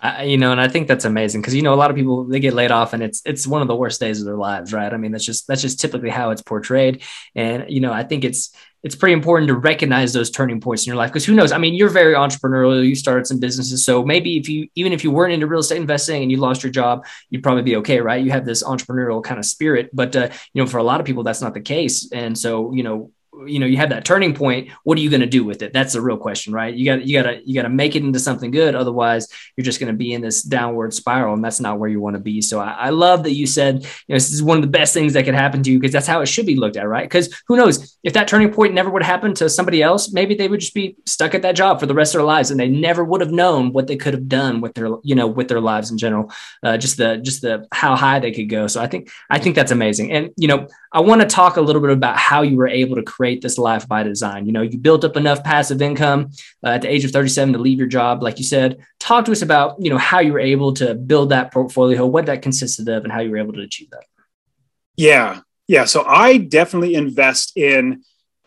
I, 0.00 0.24
you 0.24 0.36
know, 0.36 0.52
and 0.52 0.60
I 0.60 0.68
think 0.68 0.88
that's 0.88 1.04
amazing 1.04 1.40
because 1.40 1.54
you 1.54 1.62
know 1.62 1.72
a 1.72 1.76
lot 1.76 1.90
of 1.90 1.96
people 1.96 2.24
they 2.24 2.40
get 2.40 2.52
laid 2.52 2.70
off 2.70 2.92
and 2.92 3.02
it's 3.02 3.22
it's 3.24 3.46
one 3.46 3.62
of 3.62 3.68
the 3.68 3.76
worst 3.76 4.00
days 4.00 4.20
of 4.20 4.26
their 4.26 4.36
lives, 4.36 4.72
right? 4.72 4.92
I 4.92 4.96
mean, 4.96 5.12
that's 5.12 5.24
just 5.24 5.46
that's 5.46 5.62
just 5.62 5.80
typically 5.80 6.10
how 6.10 6.30
it's 6.30 6.42
portrayed, 6.42 7.02
and 7.34 7.64
you 7.68 7.80
know, 7.80 7.92
I 7.92 8.02
think 8.02 8.24
it's 8.24 8.54
it's 8.82 8.94
pretty 8.94 9.14
important 9.14 9.48
to 9.48 9.54
recognize 9.54 10.12
those 10.12 10.30
turning 10.30 10.60
points 10.60 10.84
in 10.84 10.90
your 10.90 10.96
life 10.96 11.10
because 11.10 11.24
who 11.24 11.34
knows? 11.34 11.52
I 11.52 11.58
mean, 11.58 11.74
you're 11.74 11.88
very 11.88 12.14
entrepreneurial. 12.14 12.86
You 12.86 12.94
started 12.94 13.26
some 13.26 13.40
businesses, 13.40 13.84
so 13.84 14.04
maybe 14.04 14.36
if 14.36 14.48
you 14.48 14.68
even 14.74 14.92
if 14.92 15.04
you 15.04 15.10
weren't 15.10 15.32
into 15.32 15.46
real 15.46 15.60
estate 15.60 15.80
investing 15.80 16.22
and 16.22 16.30
you 16.30 16.36
lost 16.36 16.62
your 16.62 16.72
job, 16.72 17.06
you'd 17.30 17.42
probably 17.42 17.62
be 17.62 17.76
okay, 17.76 18.00
right? 18.00 18.22
You 18.22 18.32
have 18.32 18.44
this 18.44 18.62
entrepreneurial 18.62 19.24
kind 19.24 19.38
of 19.38 19.46
spirit, 19.46 19.88
but 19.92 20.14
uh, 20.14 20.28
you 20.52 20.62
know, 20.62 20.68
for 20.68 20.78
a 20.78 20.82
lot 20.82 21.00
of 21.00 21.06
people, 21.06 21.22
that's 21.22 21.40
not 21.40 21.54
the 21.54 21.60
case, 21.60 22.10
and 22.12 22.36
so 22.36 22.74
you 22.74 22.82
know, 22.82 23.10
you 23.46 23.58
know 23.58 23.66
you 23.66 23.76
have 23.76 23.90
that 23.90 24.04
turning 24.04 24.34
point 24.34 24.70
what 24.84 24.98
are 24.98 25.00
you 25.00 25.10
going 25.10 25.20
to 25.20 25.26
do 25.26 25.44
with 25.44 25.62
it? 25.62 25.72
That's 25.72 25.92
the 25.92 26.00
real 26.00 26.16
question 26.16 26.52
right? 26.52 26.74
You 26.74 26.84
got 26.84 27.06
you 27.06 27.20
got 27.20 27.30
to 27.30 27.48
you 27.48 27.54
got 27.54 27.62
to 27.62 27.68
make 27.68 27.96
it 27.96 28.02
into 28.02 28.18
something 28.18 28.50
good 28.50 28.74
otherwise 28.74 29.28
you're 29.56 29.64
just 29.64 29.80
going 29.80 29.92
to 29.92 29.96
be 29.96 30.12
in 30.12 30.20
this 30.20 30.42
downward 30.42 30.94
spiral 30.94 31.34
and 31.34 31.44
that's 31.44 31.60
not 31.60 31.78
where 31.78 31.88
you 31.88 32.00
want 32.00 32.14
to 32.14 32.20
be. 32.20 32.40
So 32.40 32.60
I, 32.60 32.72
I, 32.72 32.90
love 32.90 33.24
that 33.24 33.34
you 33.34 33.46
said 33.46 33.82
you 33.82 33.88
know 34.08 34.16
this 34.16 34.32
is 34.32 34.42
one 34.42 34.56
of 34.56 34.62
the 34.62 34.68
best 34.68 34.94
things 34.94 35.12
that 35.14 35.24
could 35.24 35.34
happen 35.34 35.62
to 35.62 35.70
you 35.70 35.78
because 35.78 35.92
that's 35.92 36.06
how 36.06 36.20
it 36.20 36.26
should 36.26 36.46
be 36.46 36.56
looked 36.56 36.76
at 36.76 36.88
right? 36.88 37.04
Because 37.04 37.34
who 37.46 37.56
knows 37.56 37.98
if 38.02 38.12
that 38.12 38.28
turning 38.28 38.52
point 38.52 38.74
never 38.74 38.90
would 38.90 39.02
happen 39.02 39.34
to 39.34 39.48
somebody 39.48 39.82
else 39.82 40.12
maybe 40.12 40.34
they 40.34 40.48
would 40.48 40.60
just 40.60 40.74
be 40.74 40.96
stuck 41.06 41.34
at 41.34 41.42
that 41.42 41.56
job 41.56 41.80
for 41.80 41.86
the 41.86 41.94
rest 41.94 42.14
of 42.14 42.18
their 42.18 42.26
lives 42.26 42.50
and 42.50 42.58
they 42.58 42.68
never 42.68 43.04
would 43.04 43.20
have 43.20 43.32
known 43.32 43.72
what 43.72 43.86
they 43.86 43.96
could 43.96 44.14
have 44.14 44.28
done 44.28 44.60
with 44.60 44.74
their 44.74 44.88
you 45.02 45.14
know 45.14 45.26
with 45.26 45.48
their 45.48 45.60
lives 45.60 45.90
in 45.90 45.98
general 45.98 46.30
uh, 46.62 46.76
just 46.76 46.96
the 46.96 47.16
just 47.18 47.42
the 47.42 47.66
how 47.72 47.96
high 47.96 48.18
they 48.18 48.32
could 48.32 48.48
go. 48.48 48.66
So 48.66 48.80
i 48.80 48.86
think 48.86 49.10
i 49.30 49.38
think 49.38 49.56
that's 49.56 49.72
amazing. 49.72 50.12
And 50.12 50.30
you 50.36 50.48
know 50.48 50.68
I 50.94 51.00
want 51.00 51.20
to 51.22 51.26
talk 51.26 51.56
a 51.56 51.60
little 51.60 51.82
bit 51.82 51.90
about 51.90 52.16
how 52.16 52.42
you 52.42 52.56
were 52.56 52.68
able 52.68 52.94
to 52.94 53.02
create 53.02 53.42
this 53.42 53.58
life 53.58 53.88
by 53.88 54.04
design. 54.04 54.46
You 54.46 54.52
know, 54.52 54.62
you 54.62 54.78
built 54.78 55.04
up 55.04 55.16
enough 55.16 55.42
passive 55.42 55.82
income 55.82 56.30
uh, 56.64 56.68
at 56.68 56.82
the 56.82 56.88
age 56.88 57.04
of 57.04 57.10
37 57.10 57.54
to 57.54 57.58
leave 57.58 57.78
your 57.78 57.88
job, 57.88 58.22
like 58.22 58.38
you 58.38 58.44
said. 58.44 58.78
Talk 59.00 59.24
to 59.24 59.32
us 59.32 59.42
about, 59.42 59.74
you 59.82 59.90
know, 59.90 59.98
how 59.98 60.20
you 60.20 60.32
were 60.32 60.38
able 60.38 60.72
to 60.74 60.94
build 60.94 61.30
that 61.30 61.52
portfolio, 61.52 62.06
what 62.06 62.26
that 62.26 62.42
consisted 62.42 62.88
of, 62.88 63.02
and 63.02 63.12
how 63.12 63.18
you 63.20 63.32
were 63.32 63.38
able 63.38 63.54
to 63.54 63.62
achieve 63.62 63.90
that. 63.90 64.04
Yeah. 64.96 65.40
Yeah. 65.66 65.84
So 65.84 66.04
I 66.04 66.36
definitely 66.38 66.94
invest 66.94 67.56
in 67.56 68.04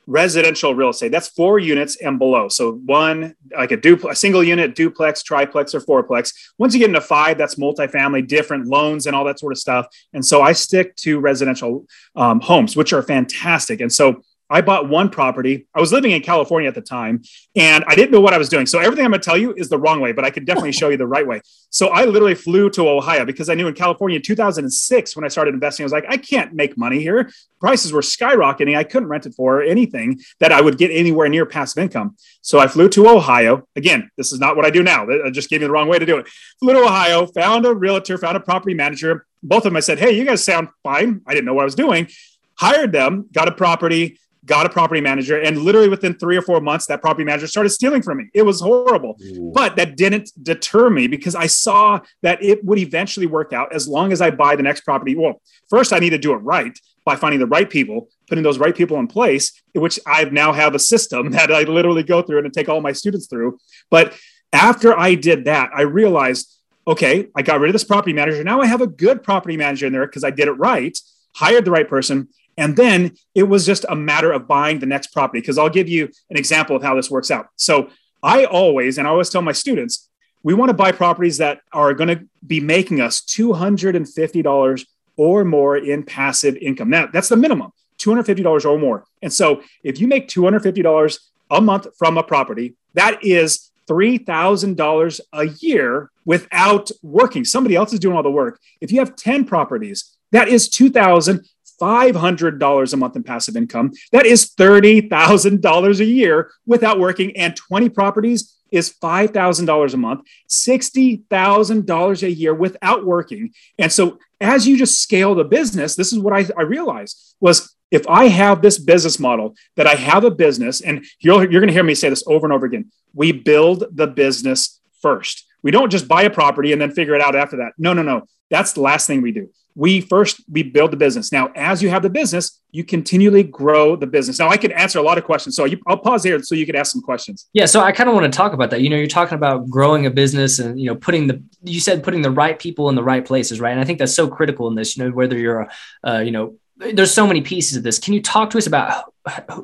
residential 0.08 0.74
real 0.74 0.90
estate. 0.90 1.12
That's 1.12 1.28
four 1.28 1.60
units 1.60 1.98
and 1.98 2.18
below. 2.18 2.48
So 2.48 2.74
one, 2.86 3.36
like 3.56 3.72
a 3.72 3.78
duplex, 3.78 4.18
a 4.18 4.20
single 4.20 4.44
unit, 4.44 4.74
duplex, 4.74 5.22
triplex, 5.22 5.76
or 5.76 5.82
fourplex. 5.82 6.34
Once 6.58 6.74
you 6.74 6.80
get 6.80 6.90
into 6.90 7.02
five, 7.02 7.38
that's 7.38 7.56
multifamily, 7.56 8.28
different 8.28 8.68
loans 8.68 9.06
and 9.06 9.16
all 9.16 9.26
that 9.26 9.38
sort 9.38 9.52
of 9.52 9.60
stuff. 9.60 9.88
And 10.14 10.26
so 10.26 10.42
I 10.42 10.54
stick 10.54 10.96
to 10.98 11.20
residential 11.20 11.86
um, 12.16 12.40
homes, 12.40 12.76
which 12.76 12.94
are 12.94 13.04
fantastic. 13.04 13.82
And 13.82 13.92
so 13.92 14.24
I 14.50 14.62
bought 14.62 14.88
one 14.88 15.10
property. 15.10 15.68
I 15.76 15.80
was 15.80 15.92
living 15.92 16.12
in 16.12 16.22
California 16.22 16.68
at 16.70 16.76
the 16.76 16.82
time 16.82 17.22
and 17.56 17.84
I 17.88 17.96
didn't 17.96 18.12
know 18.12 18.22
what 18.22 18.34
I 18.34 18.38
was 18.38 18.50
doing. 18.50 18.66
So 18.66 18.80
everything 18.80 19.04
I'm 19.04 19.12
going 19.12 19.22
to 19.22 19.26
tell 19.26 19.38
you 19.38 19.54
is 19.54 19.70
the 19.70 19.78
wrong 19.78 20.00
way, 20.00 20.14
but 20.14 20.24
I 20.24 20.30
can 20.30 20.46
definitely 20.46 20.72
show 20.72 20.90
you 20.90 20.98
the 20.98 21.08
right 21.08 21.28
way. 21.28 21.42
So 21.70 21.90
I 21.90 22.06
literally 22.06 22.36
flew 22.36 22.70
to 22.72 22.88
Ohio 22.88 23.26
because 23.26 23.50
I 23.50 23.56
knew 23.56 23.68
in 23.68 23.74
California 23.74 24.18
in 24.18 24.22
2006 24.22 25.16
when 25.16 25.26
I 25.26 25.28
started 25.28 25.54
investing, 25.54 25.84
I 25.84 25.86
was 25.86 25.92
like, 25.92 26.06
I 26.08 26.18
can't 26.18 26.54
make 26.54 26.78
money 26.78 27.02
here. 27.02 27.30
Prices 27.60 27.92
were 27.92 28.02
skyrocketing. 28.02 28.78
I 28.78 28.84
couldn't 28.84 29.10
rent 29.10 29.26
it 29.26 29.34
for 29.36 29.62
anything 29.62 30.20
that 30.40 30.52
I 30.52 30.62
would 30.62 30.78
get 30.78 30.92
anywhere 30.92 31.28
near 31.28 31.46
passive 31.46 31.84
income. 31.84 32.16
So 32.42 32.60
I 32.60 32.68
flew 32.68 32.88
to 32.90 33.10
Ohio. 33.10 33.68
Again, 33.76 34.10
this 34.16 34.32
is 34.32 34.40
not 34.40 34.56
what 34.56 34.66
I 34.66 34.70
do 34.70 34.82
now. 34.84 35.08
I 35.26 35.30
just 35.30 35.50
gave 35.50 35.60
me 35.60 35.68
the 35.68 35.74
wrong 35.74 35.90
way 35.90 36.00
to 36.00 36.06
do 36.06 36.18
it. 36.18 36.28
Flew 36.60 36.74
to 36.74 36.80
Ohio, 36.80 37.26
found 37.26 37.66
a 37.66 37.74
realtor, 37.74 38.18
found 38.18 38.38
a 38.38 38.42
property 38.42 38.74
manager. 38.74 39.26
Both 39.44 39.60
of 39.60 39.64
them 39.66 39.78
I 39.78 39.82
said, 39.82 40.00
Hey, 40.00 40.12
you 40.12 40.26
guys 40.26 40.44
sound 40.44 40.70
fine. 40.84 41.22
I 41.28 41.34
didn't 41.34 41.46
know 41.46 41.54
what 41.54 41.64
I 41.64 41.66
was 41.66 41.76
doing. 41.76 42.08
Hired 42.56 42.92
them, 42.92 43.28
got 43.34 43.48
a 43.48 43.52
property 43.52 44.20
got 44.48 44.66
a 44.66 44.70
property 44.70 45.02
manager, 45.02 45.40
and 45.40 45.60
literally 45.60 45.90
within 45.90 46.16
three 46.16 46.38
or 46.38 46.42
four 46.42 46.60
months, 46.60 46.88
that 46.88 47.02
property 47.02 47.24
manager 47.24 47.46
started 47.46 47.70
stealing 47.70 48.02
from 48.02 48.18
me. 48.18 48.30
It 48.34 48.42
was 48.42 48.62
horrible. 48.62 49.18
Ooh. 49.22 49.52
But 49.54 49.76
that 49.76 49.96
didn't 49.96 50.32
deter 50.42 50.90
me 50.90 51.06
because 51.08 51.36
I 51.36 51.48
saw 51.48 52.00
that 52.24 52.42
it 52.42 52.64
would 52.66 52.80
eventually 52.80 53.28
work 53.28 53.54
out 53.54 53.74
as 53.74 53.88
long 53.88 54.12
as 54.12 54.22
I 54.22 54.32
buy 54.32 54.56
the 54.56 54.64
next 54.64 54.82
property. 54.82 55.16
Well, 55.16 55.42
first, 55.70 55.94
I 55.94 56.00
need 56.00 56.12
to 56.12 56.18
do 56.18 56.34
it 56.34 56.38
right 56.38 56.78
by 57.06 57.16
finding 57.16 57.40
the 57.40 57.46
right 57.46 57.70
people, 57.70 58.10
putting 58.28 58.44
those 58.44 58.58
right 58.58 58.76
people 58.76 58.98
in 58.98 59.08
place, 59.08 59.62
which 59.74 60.00
I 60.08 60.24
now 60.26 60.54
have 60.54 60.74
a 60.74 60.80
system 60.80 61.32
that 61.32 61.52
I 61.52 61.64
literally 61.64 62.04
go 62.04 62.22
through 62.22 62.40
and 62.40 62.54
take 62.54 62.70
all 62.70 62.82
my 62.82 62.94
students 62.94 63.28
through. 63.28 63.60
But 63.92 64.18
after 64.54 64.98
I 64.98 65.16
did 65.16 65.46
that, 65.46 65.70
I 65.76 65.82
realized, 65.82 66.58
okay, 66.88 67.28
I 67.36 67.42
got 67.42 67.60
rid 67.60 67.70
of 67.70 67.74
this 67.74 67.84
property 67.84 68.14
manager. 68.14 68.44
Now 68.44 68.62
I 68.62 68.66
have 68.66 68.82
a 68.82 68.88
good 68.88 69.24
property 69.24 69.58
manager 69.58 69.88
in 69.88 69.94
there 69.94 70.08
because 70.08 70.24
I 70.24 70.32
did 70.32 70.48
it 70.48 70.54
right, 70.54 70.98
hired 71.36 71.66
the 71.66 71.72
right 71.72 71.88
person, 71.88 72.30
and 72.58 72.76
then 72.76 73.16
it 73.36 73.44
was 73.44 73.66
just 73.66 73.86
a 73.90 73.96
matter 73.96 74.32
of 74.32 74.48
buying 74.48 74.80
the 74.80 74.86
next 74.86 75.08
property. 75.08 75.40
Because 75.40 75.58
I'll 75.58 75.70
give 75.70 75.88
you 75.88 76.10
an 76.30 76.38
example 76.38 76.76
of 76.76 76.84
how 76.84 76.96
this 76.96 77.10
works 77.10 77.32
out. 77.32 77.48
So 77.56 77.90
I 78.24 78.46
always, 78.46 78.98
and 78.98 79.08
I 79.08 79.12
always 79.12 79.30
tell 79.30 79.42
my 79.42 79.52
students, 79.52 80.10
we 80.44 80.54
want 80.54 80.70
to 80.70 80.74
buy 80.74 80.92
properties 80.92 81.38
that 81.38 81.62
are 81.74 81.94
going 81.94 82.10
to 82.10 82.26
be 82.46 82.60
making 82.60 83.02
us 83.02 83.22
$250 83.22 84.86
or 85.18 85.44
more 85.44 85.78
in 85.78 86.04
passive 86.04 86.56
income. 86.58 86.90
Now, 86.90 87.08
that's 87.08 87.30
the 87.30 87.38
minimum 87.38 87.72
$250 88.00 88.66
or 88.66 88.78
more. 88.78 89.04
And 89.22 89.34
so 89.34 89.62
if 89.84 90.00
you 90.00 90.08
make 90.08 90.28
$250 90.28 91.20
a 91.52 91.62
month 91.62 91.88
from 91.98 92.18
a 92.18 92.24
property, 92.24 92.76
that 92.94 93.24
is 93.24 93.72
$3,000 93.90 95.20
a 95.34 95.48
year 95.60 96.12
without 96.26 96.92
working. 97.02 97.46
Somebody 97.46 97.76
else 97.76 97.94
is 97.94 98.00
doing 98.00 98.16
all 98.16 98.24
the 98.24 98.30
work. 98.30 98.60
If 98.82 98.92
you 98.92 99.00
have 99.00 99.16
10 99.16 99.46
properties, 99.46 100.16
that 100.32 100.48
is 100.48 100.68
2000 100.70 101.48
$500 101.82 102.94
a 102.94 102.98
month 102.98 103.16
in 103.16 103.24
passive 103.24 103.56
income. 103.56 103.92
That 104.12 104.26
is 104.26 104.54
$30,000 104.56 106.00
a 106.00 106.06
year 106.06 106.52
without 106.66 107.00
working, 107.00 107.36
and 107.38 107.56
20 107.56 107.90
properties 107.90 108.58
is 108.72 108.94
$5,000 109.02 109.94
a 109.94 109.98
month, 109.98 110.22
$60,000 110.50 112.24
a 112.24 112.32
year 112.32 112.54
without 112.54 113.06
working. 113.06 113.54
And 113.78 113.92
so 113.92 114.20
as 114.42 114.68
you 114.68 114.78
just 114.78 115.02
scale 115.02 115.36
the 115.36 115.46
business, 115.46 115.96
this 115.96 116.12
is 116.12 116.20
what 116.20 116.34
I, 116.34 116.46
I 116.58 116.64
realized 116.64 117.36
was 117.40 117.74
if 117.92 118.06
I 118.08 118.28
have 118.28 118.62
this 118.62 118.78
business 118.78 119.20
model 119.20 119.56
that 119.78 119.88
I 119.88 119.96
have 119.96 120.24
a 120.26 120.32
business, 120.32 120.82
and 120.82 121.06
you're, 121.20 121.50
you're 121.50 121.62
going 121.62 121.68
to 121.68 121.74
hear 121.74 121.84
me 121.84 121.96
say 121.96 122.10
this 122.10 122.24
over 122.28 122.46
and 122.46 122.54
over 122.54 122.66
again, 122.66 122.92
we 123.14 123.32
build 123.32 123.86
the 123.92 124.08
business 124.08 124.82
first. 125.02 125.46
We 125.64 125.72
don't 125.72 125.90
just 125.90 126.08
buy 126.08 126.24
a 126.24 126.30
property 126.30 126.74
and 126.74 126.82
then 126.82 126.92
figure 126.92 127.16
it 127.16 127.22
out 127.22 127.36
after 127.36 127.58
that. 127.58 127.72
No, 127.78 127.94
no, 127.94 128.02
no. 128.02 128.24
That's 128.50 128.74
the 128.74 128.82
last 128.82 129.08
thing 129.08 129.22
we 129.22 129.32
do 129.32 129.50
we 129.78 130.02
first 130.02 130.42
we 130.50 130.64
build 130.64 130.92
the 130.92 130.98
business. 130.98 131.32
Now 131.32 131.52
as 131.56 131.84
you 131.84 131.90
have 131.90 132.02
the 132.02 132.10
business 132.10 132.60
you 132.72 132.84
continually 132.84 133.44
grow 133.44 133.96
the 133.96 134.08
business. 134.08 134.40
Now 134.40 134.50
i 134.50 134.58
can 134.58 134.72
answer 134.72 134.98
a 134.98 135.04
lot 135.04 135.18
of 135.20 135.24
questions 135.24 135.56
so 135.56 135.66
you, 135.66 135.80
i'll 135.88 135.98
pause 135.98 136.24
here 136.24 136.42
so 136.42 136.56
you 136.56 136.66
can 136.66 136.76
ask 136.76 136.92
some 136.92 137.02
questions. 137.02 137.48
Yeah 137.54 137.68
so 137.68 137.82
i 137.82 137.92
kind 137.92 138.10
of 138.10 138.16
want 138.16 138.26
to 138.32 138.36
talk 138.36 138.54
about 138.54 138.72
that. 138.72 138.82
You 138.82 138.90
know 138.90 138.98
you're 138.98 139.08
talking 139.08 139.38
about 139.38 139.70
growing 139.70 140.08
a 140.08 140.10
business 140.10 140.58
and 140.58 140.80
you 140.80 140.88
know 140.88 140.96
putting 140.96 141.28
the 141.28 141.44
you 141.64 141.80
said 141.80 142.04
putting 142.04 142.24
the 142.24 142.32
right 142.32 142.58
people 142.58 142.90
in 142.90 142.96
the 142.96 143.04
right 143.04 143.24
places 143.24 143.60
right? 143.60 143.72
And 143.72 143.80
i 143.80 143.84
think 143.84 144.00
that's 144.00 144.16
so 144.16 144.28
critical 144.28 144.68
in 144.68 144.74
this 144.76 144.98
you 144.98 145.04
know 145.04 145.12
whether 145.12 145.38
you're 145.38 145.62
a 145.62 145.70
uh, 146.10 146.20
you 146.20 146.32
know 146.32 146.56
there's 146.94 147.12
so 147.12 147.26
many 147.26 147.42
pieces 147.42 147.76
of 147.76 147.82
this. 147.82 147.98
Can 147.98 148.14
you 148.14 148.22
talk 148.22 148.52
to 148.52 148.58
us 148.60 148.68
about 148.68 149.12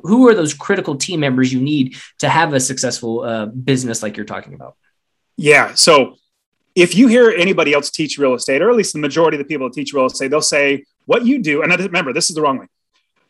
who 0.02 0.28
are 0.28 0.34
those 0.34 0.52
critical 0.52 0.96
team 0.96 1.20
members 1.20 1.54
you 1.54 1.62
need 1.62 1.96
to 2.18 2.28
have 2.28 2.54
a 2.54 2.60
successful 2.60 3.22
uh, 3.22 3.46
business 3.46 4.02
like 4.02 4.18
you're 4.18 4.26
talking 4.26 4.54
about? 4.54 4.76
Yeah 5.38 5.74
so 5.74 6.18
if 6.76 6.96
you 6.96 7.08
hear 7.08 7.30
anybody 7.30 7.74
else 7.74 7.90
teach 7.90 8.18
real 8.18 8.34
estate, 8.34 8.62
or 8.62 8.70
at 8.70 8.76
least 8.76 8.94
the 8.94 9.00
majority 9.00 9.38
of 9.38 9.40
the 9.40 9.46
people 9.46 9.68
that 9.68 9.74
teach 9.74 9.94
real 9.94 10.06
estate, 10.06 10.30
they'll 10.30 10.42
say, 10.42 10.86
What 11.06 11.26
you 11.26 11.40
do, 11.40 11.62
and 11.62 11.78
remember 11.78 12.14
this 12.14 12.30
is 12.30 12.36
the 12.36 12.42
wrong 12.42 12.60
way. 12.60 12.68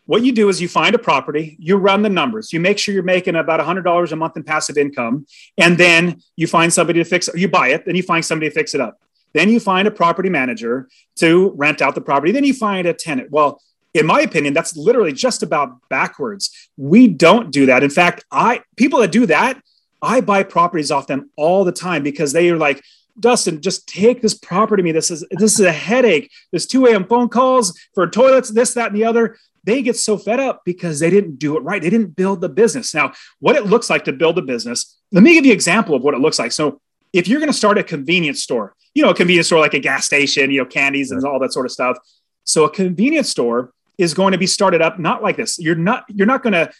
What 0.05 0.23
you 0.23 0.33
do 0.33 0.49
is 0.49 0.61
you 0.61 0.67
find 0.67 0.93
a 0.95 0.99
property, 0.99 1.55
you 1.59 1.77
run 1.77 2.01
the 2.01 2.09
numbers, 2.09 2.51
you 2.51 2.59
make 2.59 2.77
sure 2.77 2.93
you're 2.93 3.03
making 3.03 3.35
about 3.35 3.61
$100 3.61 4.11
a 4.11 4.15
month 4.15 4.35
in 4.35 4.43
passive 4.43 4.77
income, 4.77 5.25
and 5.57 5.77
then 5.77 6.21
you 6.35 6.45
find 6.45 6.73
somebody 6.73 6.99
to 6.99 7.05
fix 7.05 7.29
it. 7.29 7.37
You 7.37 7.47
buy 7.47 7.69
it, 7.69 7.85
then 7.85 7.95
you 7.95 8.03
find 8.03 8.23
somebody 8.23 8.49
to 8.49 8.53
fix 8.53 8.75
it 8.75 8.81
up. 8.81 8.99
Then 9.33 9.49
you 9.49 9.59
find 9.59 9.87
a 9.87 9.91
property 9.91 10.29
manager 10.29 10.89
to 11.15 11.53
rent 11.55 11.81
out 11.81 11.95
the 11.95 12.01
property. 12.01 12.31
Then 12.31 12.43
you 12.43 12.53
find 12.53 12.85
a 12.85 12.93
tenant. 12.93 13.31
Well, 13.31 13.61
in 13.93 14.05
my 14.05 14.21
opinion, 14.21 14.53
that's 14.53 14.75
literally 14.75 15.13
just 15.13 15.41
about 15.41 15.77
backwards. 15.89 16.69
We 16.77 17.07
don't 17.07 17.51
do 17.51 17.67
that. 17.67 17.83
In 17.83 17.89
fact, 17.89 18.25
I 18.31 18.61
people 18.75 18.99
that 18.99 19.11
do 19.11 19.25
that, 19.27 19.61
I 20.01 20.21
buy 20.21 20.43
properties 20.43 20.91
off 20.91 21.07
them 21.07 21.29
all 21.37 21.63
the 21.63 21.71
time 21.71 22.03
because 22.03 22.33
they 22.33 22.49
are 22.49 22.57
like, 22.57 22.83
Dustin, 23.19 23.61
just 23.61 23.87
take 23.87 24.21
this 24.21 24.33
property 24.33 24.81
to 24.81 24.83
me. 24.83 24.91
This 24.91 25.11
is 25.11 25.25
this 25.31 25.59
is 25.59 25.65
a 25.65 25.71
headache. 25.71 26.31
There's 26.51 26.65
2 26.65 26.87
a.m. 26.87 27.05
phone 27.05 27.29
calls 27.29 27.77
for 27.93 28.07
toilets, 28.09 28.49
this, 28.49 28.73
that, 28.73 28.87
and 28.87 28.95
the 28.95 29.05
other. 29.05 29.37
They 29.65 29.81
get 29.81 29.95
so 29.95 30.17
fed 30.17 30.39
up 30.39 30.63
because 30.65 30.99
they 30.99 31.09
didn't 31.09 31.37
do 31.37 31.55
it 31.55 31.61
right. 31.61 31.81
They 31.81 31.89
didn't 31.89 32.15
build 32.15 32.41
the 32.41 32.49
business. 32.49 32.93
Now, 32.93 33.13
what 33.39 33.55
it 33.55 33.65
looks 33.65 33.89
like 33.89 34.03
to 34.05 34.11
build 34.11 34.37
a 34.37 34.41
business, 34.41 34.97
let 35.11 35.23
me 35.23 35.33
give 35.33 35.45
you 35.45 35.51
an 35.51 35.55
example 35.55 35.95
of 35.95 36.03
what 36.03 36.13
it 36.13 36.19
looks 36.19 36.39
like. 36.39 36.51
So, 36.51 36.81
if 37.13 37.27
you're 37.27 37.39
going 37.39 37.51
to 37.51 37.57
start 37.57 37.77
a 37.77 37.83
convenience 37.83 38.41
store, 38.41 38.75
you 38.93 39.03
know, 39.03 39.11
a 39.11 39.15
convenience 39.15 39.47
store 39.47 39.59
like 39.59 39.75
a 39.75 39.79
gas 39.79 40.05
station, 40.05 40.51
you 40.51 40.59
know, 40.59 40.65
candies 40.65 41.11
and 41.11 41.23
all 41.23 41.39
that 41.39 41.53
sort 41.53 41.65
of 41.65 41.71
stuff. 41.71 41.97
So, 42.43 42.65
a 42.65 42.69
convenience 42.69 43.29
store 43.29 43.71
is 43.97 44.13
going 44.13 44.31
to 44.31 44.37
be 44.37 44.47
started 44.47 44.81
up 44.81 44.99
not 44.99 45.21
like 45.21 45.37
this. 45.37 45.59
You're 45.59 45.75
not 45.75 46.05
you're 46.09 46.27
not 46.27 46.43
going 46.43 46.53
to 46.53 46.71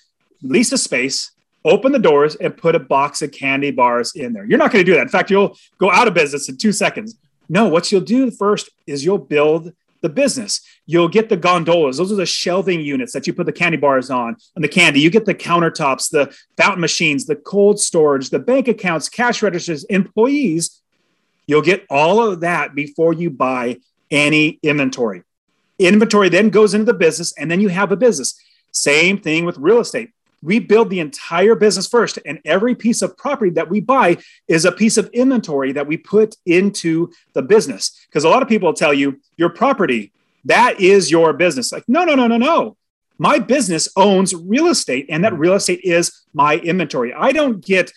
lease 0.42 0.72
a 0.72 0.78
space 0.78 1.32
open 1.66 1.92
the 1.92 2.00
doors 2.00 2.36
and 2.36 2.56
put 2.56 2.76
a 2.76 2.80
box 2.80 3.22
of 3.22 3.32
candy 3.32 3.72
bars 3.72 4.16
in 4.16 4.34
there. 4.34 4.46
You're 4.46 4.58
not 4.58 4.72
going 4.72 4.86
to 4.86 4.92
do 4.92 4.96
that. 4.96 5.04
In 5.04 5.10
fact, 5.10 5.30
you'll 5.30 5.58
go 5.78 5.92
out 5.92 6.08
of 6.08 6.14
business 6.14 6.50
in 6.50 6.58
two 6.58 6.72
seconds. 6.72 7.18
No, 7.50 7.68
what 7.68 7.92
you'll 7.92 8.02
do 8.02 8.32
first 8.32 8.70
is 8.88 9.04
you'll 9.04 9.18
build 9.18 9.74
the 10.02 10.10
business. 10.10 10.62
You'll 10.86 11.08
get 11.08 11.30
the 11.30 11.38
gondolas. 11.38 11.98
Those 11.98 12.12
are 12.12 12.16
the 12.16 12.26
shelving 12.26 12.82
units 12.82 13.14
that 13.14 13.26
you 13.26 13.34
put 13.34 13.46
the 13.46 13.54
candy 13.54 13.78
bars 13.78 14.10
on 14.10 14.36
and 14.56 14.64
the 14.64 14.70
candy. 14.70 15.00
You 15.00 15.10
get 15.10 15.26
the 15.26 15.34
countertops, 15.34 16.10
the 16.10 16.36
fountain 16.58 16.82
machines, 16.82 17.26
the 17.26 17.38
cold 17.38 17.80
storage, 17.80 18.30
the 18.30 18.40
bank 18.40 18.68
accounts, 18.68 19.10
cash 19.10 19.42
registers, 19.42 19.86
employees. 19.86 20.82
You'll 21.48 21.62
get 21.62 21.86
all 21.90 22.26
of 22.26 22.42
that 22.42 22.76
before 22.76 23.14
you 23.14 23.30
buy 23.30 23.78
any 24.12 24.60
inventory. 24.62 25.24
Inventory 25.80 26.30
then 26.30 26.50
goes 26.50 26.74
into 26.74 26.86
the 26.86 26.94
business, 26.94 27.34
and 27.38 27.50
then 27.50 27.60
you 27.60 27.70
have 27.70 27.92
a 27.92 27.98
business. 27.98 28.40
Same 28.72 29.18
thing 29.18 29.46
with 29.46 29.58
real 29.58 29.80
estate 29.80 30.12
we 30.44 30.60
build 30.60 30.90
the 30.90 31.00
entire 31.00 31.56
business 31.56 31.88
first 31.88 32.20
and 32.26 32.40
every 32.46 32.76
piece 32.76 33.02
of 33.02 33.18
property 33.18 33.52
that 33.52 33.70
we 33.70 33.80
buy 33.80 34.18
is 34.48 34.66
a 34.66 34.72
piece 34.72 34.98
of 34.98 35.10
inventory 35.14 35.72
that 35.72 35.88
we 35.88 35.98
put 35.98 36.36
into 36.46 37.12
the 37.34 37.42
business 37.42 38.06
because 38.10 38.24
a 38.24 38.30
lot 38.30 38.44
of 38.44 38.50
people 38.50 38.74
tell 38.74 38.94
you 38.94 39.20
your 39.38 39.50
property 39.50 40.12
that 40.46 40.80
is 40.80 41.10
your 41.10 41.34
business 41.34 41.72
like 41.72 41.84
no 41.88 42.04
no 42.04 42.14
no 42.14 42.28
no 42.28 42.38
no 42.38 42.78
my 43.18 43.40
business 43.40 43.88
owns 43.96 44.36
real 44.36 44.68
estate 44.68 45.06
and 45.10 45.24
that 45.24 45.38
real 45.38 45.54
estate 45.54 45.80
is 45.84 46.24
my 46.34 46.58
inventory 46.58 47.14
i 47.14 47.32
don't 47.32 47.64
get 47.64 47.92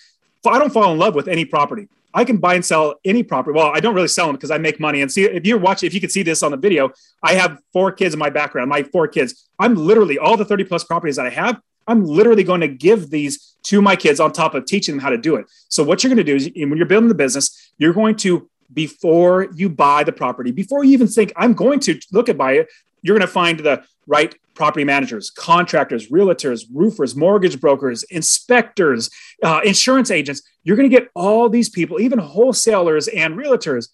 i 0.47 0.59
don't 0.59 0.73
fall 0.73 0.93
in 0.93 0.99
love 0.99 1.15
with 1.15 1.29
any 1.29 1.45
property 1.45 1.89
I 2.15 2.25
can 2.25 2.39
buy 2.39 2.55
and 2.55 2.65
sell 2.65 2.95
any 3.05 3.23
property. 3.23 3.55
Well, 3.55 3.71
I 3.75 3.79
don't 3.79 3.95
really 3.95 4.09
sell 4.09 4.27
them 4.27 4.37
because 4.37 4.51
I 4.51 4.57
make 4.57 4.81
money. 4.81 5.03
And 5.03 5.13
see, 5.13 5.25
if 5.25 5.47
you're 5.47 5.59
watching, 5.59 5.87
if 5.87 5.93
you 5.93 6.01
can 6.01 6.09
see 6.09 6.23
this 6.23 6.43
on 6.43 6.51
the 6.51 6.57
video, 6.57 6.91
I 7.23 7.35
have 7.35 7.59
four 7.75 7.93
kids 7.93 8.15
in 8.15 8.19
my 8.19 8.31
background, 8.31 8.71
my 8.71 8.85
four 8.85 9.07
kids. 9.07 9.47
I'm 9.59 9.75
literally 9.75 10.17
all 10.19 10.39
the 10.39 10.47
30 10.47 10.65
plus 10.65 10.83
properties 10.83 11.17
that 11.17 11.27
I 11.27 11.31
have. 11.31 11.61
I'm 11.87 12.05
literally 12.05 12.45
going 12.45 12.61
to 12.61 12.69
give 12.69 13.11
these 13.11 13.57
to 13.65 13.83
my 13.83 13.97
kids 13.97 14.21
on 14.21 14.33
top 14.33 14.55
of 14.55 14.65
teaching 14.65 14.95
them 14.95 15.03
how 15.03 15.11
to 15.11 15.19
do 15.19 15.37
it. 15.37 15.47
So 15.69 15.83
what 15.83 16.03
you're 16.03 16.09
going 16.09 16.25
to 16.25 16.25
do 16.25 16.37
is 16.37 16.51
when 16.55 16.77
you're 16.77 16.87
building 16.87 17.09
the 17.09 17.15
business, 17.15 17.73
you're 17.79 17.93
going 17.93 18.17
to 18.17 18.49
before 18.73 19.49
you 19.55 19.69
buy 19.69 20.05
the 20.05 20.13
property, 20.13 20.51
before 20.51 20.85
you 20.85 20.93
even 20.93 21.07
think, 21.07 21.33
I'm 21.37 21.55
going 21.55 21.81
to 21.81 21.99
look 22.13 22.29
at 22.29 22.37
buy 22.37 22.53
it, 22.53 22.69
you're 23.03 23.17
going 23.17 23.27
to 23.27 23.33
find 23.33 23.61
the 23.61 23.85
right 24.07 24.35
property 24.55 24.85
managers, 24.85 25.31
contractors, 25.31 26.09
realtors, 26.09 26.65
roofers, 26.73 27.15
mortgage 27.15 27.61
brokers, 27.61 28.03
inspectors, 28.05 29.11
uh, 29.43 29.61
insurance 29.65 30.11
agents. 30.11 30.43
You're 30.65 30.77
going 30.77 30.89
to 30.89 30.97
get 30.97 31.11
all 31.15 31.49
these 31.49 31.69
people, 31.69 32.01
even 32.01 32.19
wholesalers 32.19 33.09
and 33.09 33.37
realtors, 33.37 33.89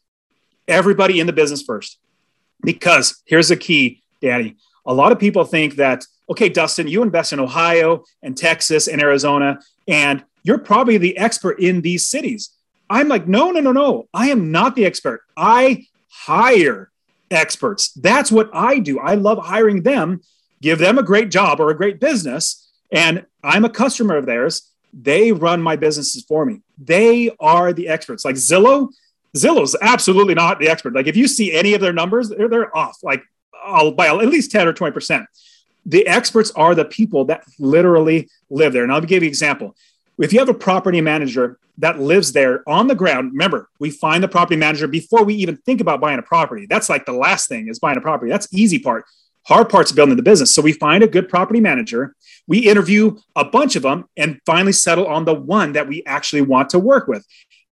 everybody 0.68 1.20
in 1.20 1.26
the 1.26 1.32
business 1.32 1.62
first. 1.62 1.98
Because 2.62 3.22
here's 3.26 3.48
the 3.48 3.56
key, 3.56 4.02
Danny. 4.20 4.56
A 4.86 4.94
lot 4.94 5.12
of 5.12 5.18
people 5.18 5.44
think 5.44 5.76
that, 5.76 6.04
okay, 6.30 6.48
Dustin, 6.48 6.88
you 6.88 7.02
invest 7.02 7.32
in 7.32 7.40
Ohio 7.40 8.04
and 8.22 8.36
Texas 8.36 8.88
and 8.88 9.00
Arizona, 9.00 9.58
and 9.88 10.24
you're 10.42 10.58
probably 10.58 10.98
the 10.98 11.16
expert 11.18 11.60
in 11.60 11.82
these 11.82 12.06
cities. 12.06 12.50
I'm 12.90 13.08
like, 13.08 13.26
no, 13.26 13.50
no, 13.50 13.60
no, 13.60 13.72
no. 13.72 14.08
I 14.12 14.30
am 14.30 14.50
not 14.50 14.76
the 14.76 14.84
expert. 14.84 15.22
I 15.36 15.86
hire 16.08 16.90
experts. 17.30 17.92
That's 17.92 18.30
what 18.30 18.50
I 18.52 18.78
do. 18.78 18.98
I 18.98 19.14
love 19.14 19.38
hiring 19.38 19.82
them, 19.82 20.20
give 20.60 20.78
them 20.78 20.98
a 20.98 21.02
great 21.02 21.30
job 21.30 21.60
or 21.60 21.70
a 21.70 21.76
great 21.76 22.00
business, 22.00 22.70
and 22.90 23.24
I'm 23.42 23.64
a 23.64 23.70
customer 23.70 24.16
of 24.16 24.26
theirs. 24.26 24.70
They 24.92 25.32
run 25.32 25.62
my 25.62 25.76
businesses 25.76 26.22
for 26.24 26.44
me. 26.44 26.60
They 26.76 27.30
are 27.40 27.72
the 27.72 27.88
experts. 27.88 28.24
Like 28.24 28.36
Zillow, 28.36 28.90
Zillow's 29.36 29.74
absolutely 29.80 30.34
not 30.34 30.58
the 30.58 30.68
expert. 30.68 30.94
Like 30.94 31.06
if 31.06 31.16
you 31.16 31.26
see 31.26 31.52
any 31.52 31.72
of 31.72 31.80
their 31.80 31.94
numbers, 31.94 32.28
they're, 32.28 32.48
they're 32.48 32.76
off 32.76 32.98
like 33.02 33.22
I'll, 33.64 33.92
by 33.92 34.08
at 34.08 34.16
least 34.16 34.50
10 34.50 34.68
or 34.68 34.72
20%. 34.72 35.24
The 35.84 36.06
experts 36.06 36.50
are 36.52 36.74
the 36.74 36.84
people 36.84 37.24
that 37.26 37.44
literally 37.58 38.28
live 38.50 38.72
there. 38.72 38.82
And 38.82 38.92
I'll 38.92 39.00
give 39.00 39.22
you 39.22 39.28
an 39.28 39.30
example. 39.30 39.76
If 40.18 40.32
you 40.32 40.38
have 40.38 40.48
a 40.48 40.54
property 40.54 41.00
manager 41.00 41.58
that 41.78 41.98
lives 41.98 42.32
there 42.32 42.62
on 42.68 42.86
the 42.86 42.94
ground, 42.94 43.32
remember, 43.32 43.68
we 43.80 43.90
find 43.90 44.22
the 44.22 44.28
property 44.28 44.56
manager 44.56 44.86
before 44.86 45.24
we 45.24 45.34
even 45.34 45.56
think 45.56 45.80
about 45.80 46.00
buying 46.00 46.18
a 46.18 46.22
property. 46.22 46.66
That's 46.66 46.88
like 46.88 47.06
the 47.06 47.12
last 47.12 47.48
thing 47.48 47.68
is 47.68 47.78
buying 47.78 47.96
a 47.96 48.02
property. 48.02 48.30
That's 48.30 48.52
easy 48.52 48.78
part. 48.78 49.04
Hard 49.46 49.68
part's 49.68 49.90
building 49.90 50.16
the 50.16 50.22
business. 50.22 50.54
So 50.54 50.62
we 50.62 50.72
find 50.72 51.02
a 51.02 51.08
good 51.08 51.28
property 51.28 51.60
manager, 51.60 52.14
we 52.46 52.58
interview 52.58 53.16
a 53.34 53.44
bunch 53.44 53.74
of 53.74 53.82
them, 53.82 54.04
and 54.16 54.40
finally 54.46 54.72
settle 54.72 55.06
on 55.06 55.24
the 55.24 55.34
one 55.34 55.72
that 55.72 55.88
we 55.88 56.04
actually 56.04 56.42
want 56.42 56.70
to 56.70 56.78
work 56.78 57.08
with. 57.08 57.26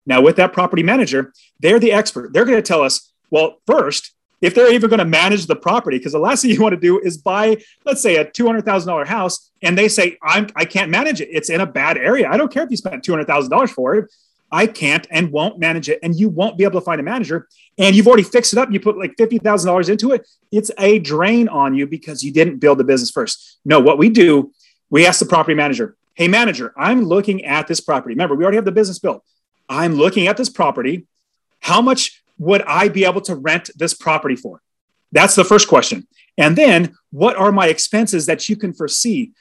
Now, 0.06 0.22
with 0.22 0.38
that 0.38 0.54
property 0.54 0.82
manager, 0.82 1.34
they're 1.60 1.80
the 1.80 1.92
expert. 1.92 2.34
They're 2.34 2.46
going 2.46 2.58
to 2.58 2.64
tell 2.64 2.82
us, 2.82 3.12
well, 3.30 3.58
first, 3.68 4.14
if 4.42 4.56
they're 4.56 4.74
even 4.74 4.90
going 4.90 5.00
to 5.00 5.06
manage 5.06 5.46
the 5.48 5.56
property, 5.56 5.98
because 5.98 6.14
the 6.14 6.20
last 6.20 6.42
thing 6.42 6.52
you 6.52 6.62
want 6.62 6.74
to 6.74 6.80
do 6.80 7.00
is 7.00 7.18
buy, 7.18 7.58
let's 7.86 8.02
say, 8.02 8.18
a 8.18 8.26
$200,000 8.26 9.08
house, 9.08 9.52
and 9.62 9.78
they 9.78 9.88
say, 9.88 10.18
I'm, 10.24 10.48
I 10.56 10.66
can't 10.66 10.90
manage 10.90 11.22
it. 11.22 11.30
It's 11.32 11.50
in 11.50 11.62
a 11.62 11.66
bad 11.66 11.98
area. 11.98 12.30
I 12.30 12.38
don't 12.38 12.52
care 12.52 12.64
if 12.64 12.72
you 12.72 12.78
spent 12.78 13.04
$200,000 13.04 13.70
for 13.70 13.96
it. 13.96 14.12
I 14.52 14.66
can't 14.66 15.06
and 15.12 15.32
won't 15.32 15.60
manage 15.60 15.90
it. 15.90 16.00
And 16.02 16.16
you 16.16 16.28
won't 16.30 16.58
be 16.58 16.64
able 16.64 16.80
to 16.80 16.86
find 16.86 17.00
a 17.00 17.04
manager. 17.04 17.48
And 17.78 17.96
you've 17.96 18.08
already 18.08 18.24
fixed 18.24 18.54
it 18.54 18.58
up. 18.58 18.72
You 18.72 18.80
put 18.80 18.98
like 18.98 19.16
$50,000 19.16 19.90
into 19.90 20.12
it. 20.12 20.28
It's 20.52 20.72
a 20.80 20.98
drain 21.00 21.48
on 21.48 21.76
you 21.76 21.86
because 21.86 22.24
you 22.24 22.34
didn't 22.34 22.58
build 22.58 22.80
the 22.80 22.84
business 22.84 23.12
first. 23.12 23.60
No, 23.64 23.80
what 23.80 24.00
we 24.00 24.10
do, 24.10 24.52
we 24.90 25.06
ask 25.06 25.20
the 25.20 25.26
property 25.26 25.54
manager, 25.54 25.96
Hey, 26.16 26.28
manager, 26.28 26.74
I'm 26.76 27.06
looking 27.06 27.46
at 27.46 27.68
this 27.68 27.80
property. 27.80 28.14
Remember, 28.14 28.36
we 28.36 28.44
already 28.44 28.58
have 28.58 28.66
the 28.66 28.74
business 28.74 29.00
built. 29.00 29.24
I'm 29.70 29.94
looking 29.94 30.28
at 30.28 30.36
this 30.36 30.50
property. 30.50 31.06
How 31.62 31.82
much 31.82 32.22
would 32.40 32.64
I 32.64 32.88
be 32.88 33.06
able 33.06 33.22
to 33.22 33.36
rent 33.36 33.70
this 33.76 33.94
property 33.94 34.36
for? 34.36 34.62
That's 35.12 35.36
the 35.36 35.44
first 35.44 35.68
question. 35.68 36.08
And 36.38 36.56
then, 36.56 36.96
what 37.12 37.36
are 37.36 37.52
my 37.52 37.68
expenses 37.68 38.26
that 38.26 38.48
you 38.50 38.56
can 38.56 38.74
foresee? 38.74 39.32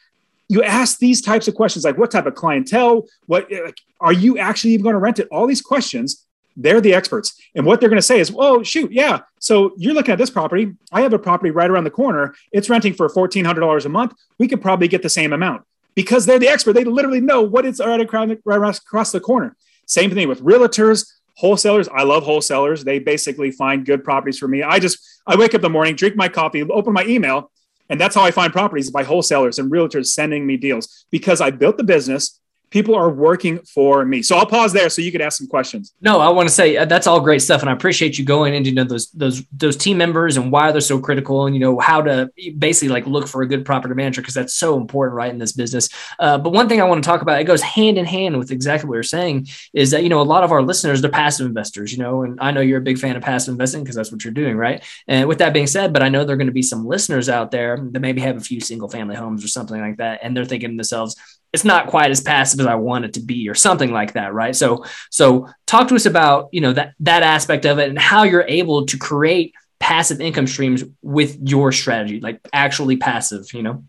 You 0.49 0.63
ask 0.63 0.99
these 0.99 1.21
types 1.21 1.47
of 1.47 1.55
questions 1.55 1.85
like 1.85 1.97
what 1.97 2.11
type 2.11 2.27
of 2.27 2.35
clientele? 2.35 3.07
What 3.27 3.51
like, 3.53 3.79
are 4.01 4.13
you 4.13 4.39
actually 4.39 4.73
even 4.73 4.83
going 4.83 4.95
to 4.95 4.99
rent 4.99 5.19
it? 5.19 5.29
All 5.31 5.47
these 5.47 5.63
questions, 5.63 6.27
they're 6.57 6.81
the 6.81 6.95
experts. 6.95 7.41
And 7.55 7.65
what 7.65 7.81
they're 7.81 7.89
going 7.89 7.99
to 7.99 8.03
say 8.03 8.19
is, 8.19 8.35
oh, 8.37 8.63
shoot, 8.63 8.91
yeah. 8.91 9.21
So 9.39 9.75
you're 9.77 9.95
looking 9.95 10.13
at 10.13 10.19
this 10.19 10.31
property. 10.31 10.75
I 10.91 11.03
have 11.03 11.13
a 11.13 11.19
property 11.19 11.51
right 11.51 11.71
around 11.71 11.85
the 11.85 11.91
corner. 11.91 12.35
It's 12.51 12.69
renting 12.69 12.95
for 12.95 13.09
$1,400 13.09 13.85
a 13.85 13.89
month. 13.89 14.15
We 14.39 14.49
could 14.49 14.61
probably 14.61 14.89
get 14.89 15.03
the 15.03 15.09
same 15.09 15.33
amount 15.33 15.63
because 15.95 16.27
they're 16.27 16.39
the 16.39 16.49
expert. 16.49 16.73
They 16.73 16.85
literally 16.85 17.21
know 17.21 17.43
what 17.43 17.65
it's 17.65 17.79
right 17.79 18.01
across 18.01 19.13
the 19.13 19.21
corner. 19.21 19.55
Same 19.87 20.11
thing 20.11 20.29
with 20.29 20.43
realtors, 20.43 21.09
wholesalers 21.39 21.89
i 21.89 22.03
love 22.03 22.25
wholesalers. 22.25 22.85
They 22.85 22.99
basically 22.99 23.51
find 23.51 23.87
good 23.87 24.03
properties 24.05 24.39
for 24.39 24.49
me. 24.49 24.63
I 24.63 24.79
just 24.79 24.99
i 25.27 25.37
wake 25.37 25.55
up 25.55 25.61
in 25.61 25.63
the 25.63 25.71
morning 25.71 25.95
drink 25.95 26.17
my 26.17 26.29
coffee 26.29 26.63
open 26.63 26.93
my 26.93 27.05
email 27.05 27.51
and 27.89 28.01
that's 28.01 28.15
how 28.15 28.23
i 28.23 28.31
find 28.31 28.53
properties 28.53 28.91
by 28.91 29.03
wholesalers 29.03 29.59
and 29.59 29.71
realtors 29.71 30.07
sending 30.07 30.47
me 30.47 30.57
deals 30.57 31.07
because 31.11 31.41
i 31.41 31.51
built 31.51 31.77
the 31.77 31.85
business 31.85 32.41
people 32.71 32.95
are 32.95 33.11
working 33.11 33.59
for 33.61 34.05
me. 34.05 34.23
So 34.23 34.37
I'll 34.37 34.47
pause 34.47 34.73
there 34.73 34.89
so 34.89 35.03
you 35.03 35.13
could 35.13 35.21
ask 35.21 35.39
some 35.39 35.47
questions. 35.47 35.95
No, 36.01 36.21
I 36.21 36.29
want 36.29 36.49
to 36.49 36.55
say 36.55 36.77
uh, 36.77 36.85
that's 36.85 37.07
all 37.07 37.21
great 37.21 37.43
stuff, 37.43 37.61
and 37.61 37.71
I 37.71 37.73
appreciate 37.73 38.19
you 38.19 38.25
going 38.25 38.55
into 38.55 38.71
you 38.71 38.77
know 38.77 38.85
those 38.85 39.11
those 39.13 39.45
those 39.53 39.77
team 39.77 39.99
members 39.99 40.37
and 40.37 40.53
why 40.53 40.71
they're 40.73 40.81
so 40.81 40.99
critical, 40.99 41.47
and 41.47 41.55
you 41.55 41.61
know 41.61 41.79
how 41.79 42.03
to 42.03 42.31
basically 42.59 42.89
like 42.89 43.07
look 43.07 43.29
for 43.29 43.43
a 43.43 43.47
good 43.47 43.65
property 43.65 43.95
manager 43.95 44.21
because 44.21 44.35
that's 44.35 44.55
so 44.55 44.77
important, 44.77 45.17
right, 45.17 45.31
in 45.31 45.39
this 45.39 45.53
business. 45.53 45.89
Uh, 46.19 46.39
but 46.39 46.51
one 46.51 46.69
thing 46.69 46.81
I 46.81 46.85
want 46.85 47.03
to 47.03 47.07
talk 47.09 47.23
about, 47.23 47.41
it 47.41 47.45
goes 47.45 47.63
hand 47.63 47.99
in 47.99 48.05
hand 48.05 48.37
with 48.39 48.51
exactly 48.51 48.89
what 48.89 48.95
you're 48.95 49.03
saying, 49.03 49.49
is 49.73 49.91
that 49.93 50.03
you 50.03 50.09
know 50.09 50.21
a 50.21 50.23
lot 50.23 50.45
of 50.45 50.53
our 50.53 50.63
listeners 50.63 51.01
they're 51.01 51.11
passive 51.11 51.47
investors, 51.47 51.93
you 51.93 51.99
know, 51.99 52.23
and 52.23 52.39
I 52.41 52.51
know 52.51 52.61
you're 52.61 52.79
a 52.79 52.83
big 52.83 52.99
fan 52.99 53.17
of 53.17 53.23
passive 53.23 53.53
investing 53.53 53.83
because 53.83 53.97
that's 53.97 54.13
what 54.13 54.25
you're 54.25 54.33
doing, 54.33 54.57
right? 54.57 54.85
And 55.07 55.29
with 55.29 55.39
that 55.39 55.53
being 55.53 55.67
said, 55.67 55.93
but 55.93 56.03
I 56.03 56.09
know 56.09 56.25
there 56.25 56.35
are 56.35 56.39
going 56.39 56.47
to 56.47 56.53
be 56.53 56.63
some 56.63 56.87
listeners 56.87 57.29
out 57.29 57.51
there 57.51 57.79
that 57.93 58.01
maybe 58.01 58.21
have 58.21 58.37
a 58.37 58.41
few 58.41 58.61
single 58.61 58.89
family 58.89 59.17
homes 59.17 59.45
or 59.45 59.49
something 59.49 59.81
like 59.81 59.97
that, 59.99 60.21
and 60.23 60.37
they're 60.37 60.45
thinking 60.45 60.71
to 60.71 60.77
themselves 60.77 61.17
it's 61.53 61.65
not 61.65 61.87
quite 61.87 62.11
as 62.11 62.21
passive 62.21 62.61
as 62.61 62.67
I 62.67 62.75
want 62.75 63.05
it 63.05 63.15
to 63.15 63.21
be 63.21 63.49
or 63.49 63.55
something 63.55 63.93
like 63.93 64.13
that, 64.13 64.35
right? 64.35 64.55
So 64.55 64.85
so 65.11 65.49
talk 65.67 65.89
to 65.89 65.95
us 65.95 66.07
about, 66.07 66.49
you 66.53 66.61
know, 66.61 66.73
that 66.73 66.95
that 67.01 67.23
aspect 67.23 67.65
of 67.65 67.79
it 67.79 67.89
and 67.89 67.99
how 67.99 68.25
you're 68.25 68.45
able 68.49 68.87
to 68.87 68.99
create 68.99 69.55
passive 69.79 70.21
income 70.21 70.47
streams 70.47 70.85
with 71.03 71.39
your 71.41 71.73
strategy, 71.73 72.21
like 72.21 72.41
actually 72.53 72.97
passive, 72.97 73.53
you 73.55 73.63
know. 73.63 73.85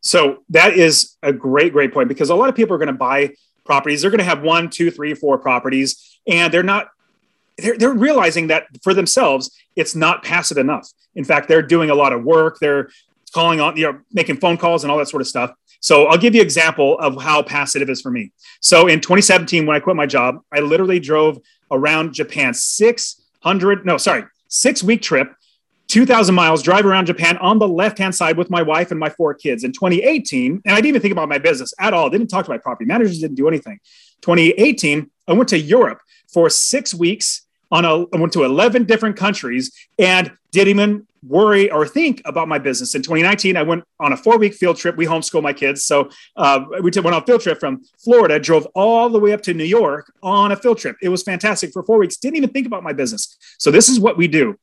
So 0.00 0.42
that 0.50 0.74
is 0.74 1.16
a 1.22 1.32
great 1.32 1.72
great 1.72 1.94
point 1.94 2.08
because 2.08 2.30
a 2.30 2.34
lot 2.34 2.48
of 2.48 2.54
people 2.54 2.74
are 2.74 2.78
going 2.78 2.88
to 2.88 2.92
buy 2.92 3.34
properties. 3.64 4.02
They're 4.02 4.10
going 4.10 4.18
to 4.18 4.24
have 4.24 4.42
one, 4.42 4.68
two, 4.68 4.90
three, 4.90 5.14
four 5.14 5.38
properties 5.38 6.18
and 6.26 6.52
they're 6.52 6.62
not 6.62 6.88
they're, 7.58 7.78
they're 7.78 7.94
realizing 7.94 8.48
that 8.48 8.66
for 8.82 8.94
themselves 8.94 9.50
it's 9.76 9.94
not 9.94 10.22
passive 10.22 10.58
enough. 10.58 10.90
In 11.14 11.24
fact, 11.24 11.48
they're 11.48 11.62
doing 11.62 11.90
a 11.90 11.94
lot 11.94 12.12
of 12.12 12.24
work. 12.24 12.58
They're 12.60 12.90
calling 13.32 13.60
on, 13.60 13.76
you 13.76 13.84
know, 13.84 14.00
making 14.12 14.36
phone 14.36 14.56
calls 14.56 14.84
and 14.84 14.90
all 14.90 14.98
that 14.98 15.08
sort 15.08 15.20
of 15.20 15.26
stuff. 15.26 15.52
So 15.80 16.06
I'll 16.06 16.18
give 16.18 16.34
you 16.34 16.40
an 16.40 16.46
example 16.46 16.98
of 17.00 17.20
how 17.20 17.42
passive 17.42 17.82
it 17.82 17.90
is 17.90 18.00
for 18.00 18.10
me. 18.10 18.32
So 18.60 18.86
in 18.86 19.00
2017, 19.00 19.66
when 19.66 19.76
I 19.76 19.80
quit 19.80 19.96
my 19.96 20.06
job, 20.06 20.40
I 20.52 20.60
literally 20.60 21.00
drove 21.00 21.40
around 21.70 22.14
Japan 22.14 22.54
600, 22.54 23.84
no, 23.84 23.96
sorry, 23.96 24.24
six 24.48 24.82
week 24.82 25.02
trip, 25.02 25.34
2,000 25.88 26.34
miles, 26.34 26.62
drive 26.62 26.86
around 26.86 27.06
Japan 27.06 27.36
on 27.38 27.58
the 27.58 27.66
left 27.66 27.98
hand 27.98 28.14
side 28.14 28.36
with 28.36 28.48
my 28.48 28.62
wife 28.62 28.92
and 28.92 29.00
my 29.00 29.10
four 29.10 29.34
kids. 29.34 29.64
In 29.64 29.72
2018, 29.72 30.62
and 30.64 30.72
I 30.72 30.76
didn't 30.76 30.86
even 30.86 31.02
think 31.02 31.12
about 31.12 31.28
my 31.28 31.38
business 31.38 31.74
at 31.80 31.92
all, 31.92 32.06
I 32.06 32.10
didn't 32.10 32.28
talk 32.28 32.44
to 32.44 32.50
my 32.50 32.58
property 32.58 32.86
managers, 32.86 33.18
didn't 33.18 33.36
do 33.36 33.48
anything. 33.48 33.80
2018, 34.22 35.10
I 35.26 35.32
went 35.32 35.48
to 35.48 35.58
Europe 35.58 36.00
for 36.32 36.48
six 36.48 36.94
weeks 36.94 37.42
on 37.72 37.86
a, 37.86 38.02
I 38.14 38.20
went 38.20 38.34
to 38.34 38.44
11 38.44 38.84
different 38.84 39.16
countries 39.16 39.72
and 39.98 40.30
didn't 40.52 40.68
even 40.68 41.06
worry 41.26 41.70
or 41.70 41.86
think 41.86 42.20
about 42.26 42.46
my 42.46 42.58
business. 42.58 42.94
In 42.94 43.02
2019, 43.02 43.56
I 43.56 43.62
went 43.62 43.84
on 43.98 44.12
a 44.12 44.16
four 44.16 44.38
week 44.38 44.54
field 44.54 44.76
trip. 44.76 44.96
We 44.96 45.06
homeschool 45.06 45.42
my 45.42 45.54
kids. 45.54 45.84
So 45.84 46.10
uh, 46.36 46.64
we 46.82 46.90
went 46.90 47.06
on 47.06 47.14
a 47.14 47.22
field 47.22 47.40
trip 47.40 47.58
from 47.58 47.82
Florida, 47.98 48.38
drove 48.38 48.66
all 48.74 49.08
the 49.08 49.18
way 49.18 49.32
up 49.32 49.40
to 49.42 49.54
New 49.54 49.64
York 49.64 50.12
on 50.22 50.52
a 50.52 50.56
field 50.56 50.78
trip. 50.78 50.96
It 51.00 51.08
was 51.08 51.22
fantastic 51.22 51.72
for 51.72 51.82
four 51.82 51.98
weeks. 51.98 52.18
Didn't 52.18 52.36
even 52.36 52.50
think 52.50 52.66
about 52.66 52.82
my 52.82 52.92
business. 52.92 53.36
So 53.58 53.70
this 53.70 53.88
is 53.88 53.98
what 53.98 54.18
we 54.18 54.28
do. 54.28 54.58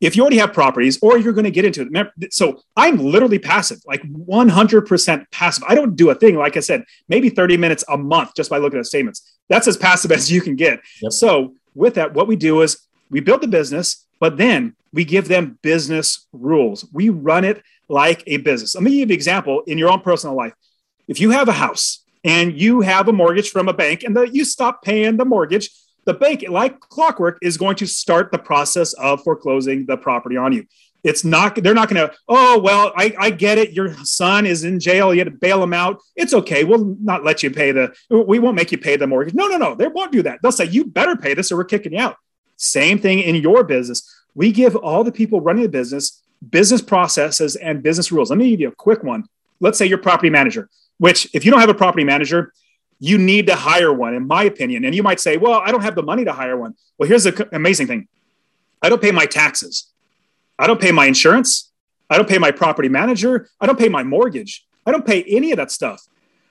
If 0.00 0.16
you 0.16 0.22
already 0.22 0.38
have 0.38 0.52
properties 0.52 0.98
or 1.00 1.16
you're 1.16 1.32
going 1.32 1.44
to 1.44 1.50
get 1.50 1.64
into 1.64 1.88
it, 1.92 2.34
so 2.34 2.60
I'm 2.76 2.98
literally 2.98 3.38
passive, 3.38 3.78
like 3.86 4.02
100% 4.02 5.24
passive. 5.30 5.64
I 5.66 5.76
don't 5.76 5.94
do 5.94 6.10
a 6.10 6.14
thing. 6.14 6.36
Like 6.36 6.56
I 6.56 6.60
said, 6.60 6.84
maybe 7.08 7.28
30 7.28 7.56
minutes 7.56 7.84
a 7.88 7.96
month 7.96 8.34
just 8.34 8.50
by 8.50 8.58
looking 8.58 8.80
at 8.80 8.86
statements. 8.86 9.38
That's 9.48 9.68
as 9.68 9.76
passive 9.76 10.10
as 10.18 10.30
you 10.30 10.40
can 10.40 10.56
get. 10.56 10.80
Yep. 11.02 11.12
So 11.12 11.54
with 11.74 11.94
that, 11.94 12.14
what 12.14 12.26
we 12.26 12.36
do 12.36 12.62
is 12.62 12.86
we 13.10 13.20
build 13.20 13.42
the 13.42 13.48
business, 13.48 14.06
but 14.20 14.36
then 14.36 14.74
we 14.92 15.04
give 15.04 15.28
them 15.28 15.58
business 15.62 16.26
rules. 16.32 16.86
We 16.92 17.08
run 17.08 17.44
it 17.44 17.62
like 17.88 18.22
a 18.26 18.38
business. 18.38 18.74
Let 18.74 18.84
me 18.84 18.90
give 18.90 18.98
you 18.98 19.04
an 19.04 19.10
example 19.10 19.62
in 19.66 19.78
your 19.78 19.90
own 19.90 20.00
personal 20.00 20.36
life. 20.36 20.52
If 21.08 21.20
you 21.20 21.30
have 21.30 21.48
a 21.48 21.52
house 21.52 22.04
and 22.24 22.58
you 22.58 22.80
have 22.80 23.08
a 23.08 23.12
mortgage 23.12 23.50
from 23.50 23.68
a 23.68 23.72
bank 23.72 24.02
and 24.02 24.16
the, 24.16 24.22
you 24.22 24.44
stop 24.44 24.82
paying 24.82 25.16
the 25.16 25.24
mortgage, 25.24 25.70
the 26.04 26.14
bank, 26.14 26.44
like 26.48 26.80
clockwork, 26.80 27.38
is 27.42 27.56
going 27.56 27.76
to 27.76 27.86
start 27.86 28.32
the 28.32 28.38
process 28.38 28.92
of 28.94 29.22
foreclosing 29.22 29.86
the 29.86 29.96
property 29.96 30.36
on 30.36 30.52
you. 30.52 30.66
It's 31.04 31.24
not, 31.24 31.56
they're 31.56 31.74
not 31.74 31.88
going 31.88 32.08
to, 32.08 32.14
oh, 32.28 32.60
well, 32.60 32.92
I, 32.96 33.14
I 33.18 33.30
get 33.30 33.58
it. 33.58 33.72
Your 33.72 33.92
son 34.04 34.46
is 34.46 34.62
in 34.64 34.78
jail. 34.78 35.12
You 35.12 35.20
had 35.20 35.28
to 35.28 35.32
bail 35.32 35.62
him 35.62 35.72
out. 35.72 36.00
It's 36.14 36.32
okay. 36.32 36.64
We'll 36.64 36.96
not 37.00 37.24
let 37.24 37.42
you 37.42 37.50
pay 37.50 37.72
the, 37.72 37.92
we 38.08 38.38
won't 38.38 38.56
make 38.56 38.70
you 38.70 38.78
pay 38.78 38.96
the 38.96 39.06
mortgage. 39.06 39.34
No, 39.34 39.48
no, 39.48 39.56
no. 39.56 39.74
They 39.74 39.88
won't 39.88 40.12
do 40.12 40.22
that. 40.22 40.40
They'll 40.42 40.52
say, 40.52 40.66
you 40.66 40.84
better 40.84 41.16
pay 41.16 41.34
this 41.34 41.50
or 41.50 41.56
we're 41.56 41.64
kicking 41.64 41.92
you 41.92 41.98
out. 41.98 42.16
Same 42.56 42.98
thing 42.98 43.18
in 43.18 43.34
your 43.36 43.64
business. 43.64 44.22
We 44.34 44.52
give 44.52 44.76
all 44.76 45.02
the 45.02 45.12
people 45.12 45.40
running 45.40 45.64
the 45.64 45.68
business 45.68 46.22
business 46.50 46.82
processes 46.82 47.56
and 47.56 47.82
business 47.82 48.10
rules. 48.10 48.30
Let 48.30 48.38
me 48.38 48.50
give 48.50 48.60
you 48.60 48.68
a 48.68 48.72
quick 48.72 49.02
one. 49.02 49.26
Let's 49.60 49.78
say 49.78 49.86
you're 49.86 49.98
property 49.98 50.30
manager, 50.30 50.68
which 50.98 51.28
if 51.34 51.44
you 51.44 51.50
don't 51.50 51.60
have 51.60 51.68
a 51.68 51.74
property 51.74 52.04
manager, 52.04 52.52
you 52.98 53.18
need 53.18 53.46
to 53.46 53.54
hire 53.54 53.92
one, 53.92 54.14
in 54.14 54.26
my 54.26 54.44
opinion. 54.44 54.84
And 54.84 54.94
you 54.94 55.02
might 55.02 55.20
say, 55.20 55.36
well, 55.36 55.60
I 55.64 55.70
don't 55.70 55.82
have 55.82 55.94
the 55.94 56.02
money 56.02 56.24
to 56.24 56.32
hire 56.32 56.56
one. 56.56 56.74
Well, 56.98 57.08
here's 57.08 57.24
the 57.24 57.48
amazing 57.52 57.86
thing 57.86 58.08
I 58.80 58.88
don't 58.88 59.00
pay 59.00 59.12
my 59.12 59.26
taxes, 59.26 59.91
I 60.62 60.68
don't 60.68 60.80
pay 60.80 60.92
my 60.92 61.06
insurance, 61.06 61.72
I 62.08 62.16
don't 62.16 62.28
pay 62.28 62.38
my 62.38 62.52
property 62.52 62.88
manager, 62.88 63.48
I 63.60 63.66
don't 63.66 63.80
pay 63.80 63.88
my 63.88 64.04
mortgage, 64.04 64.64
I 64.86 64.92
don't 64.92 65.04
pay 65.04 65.24
any 65.24 65.50
of 65.50 65.56
that 65.56 65.72
stuff. 65.72 66.06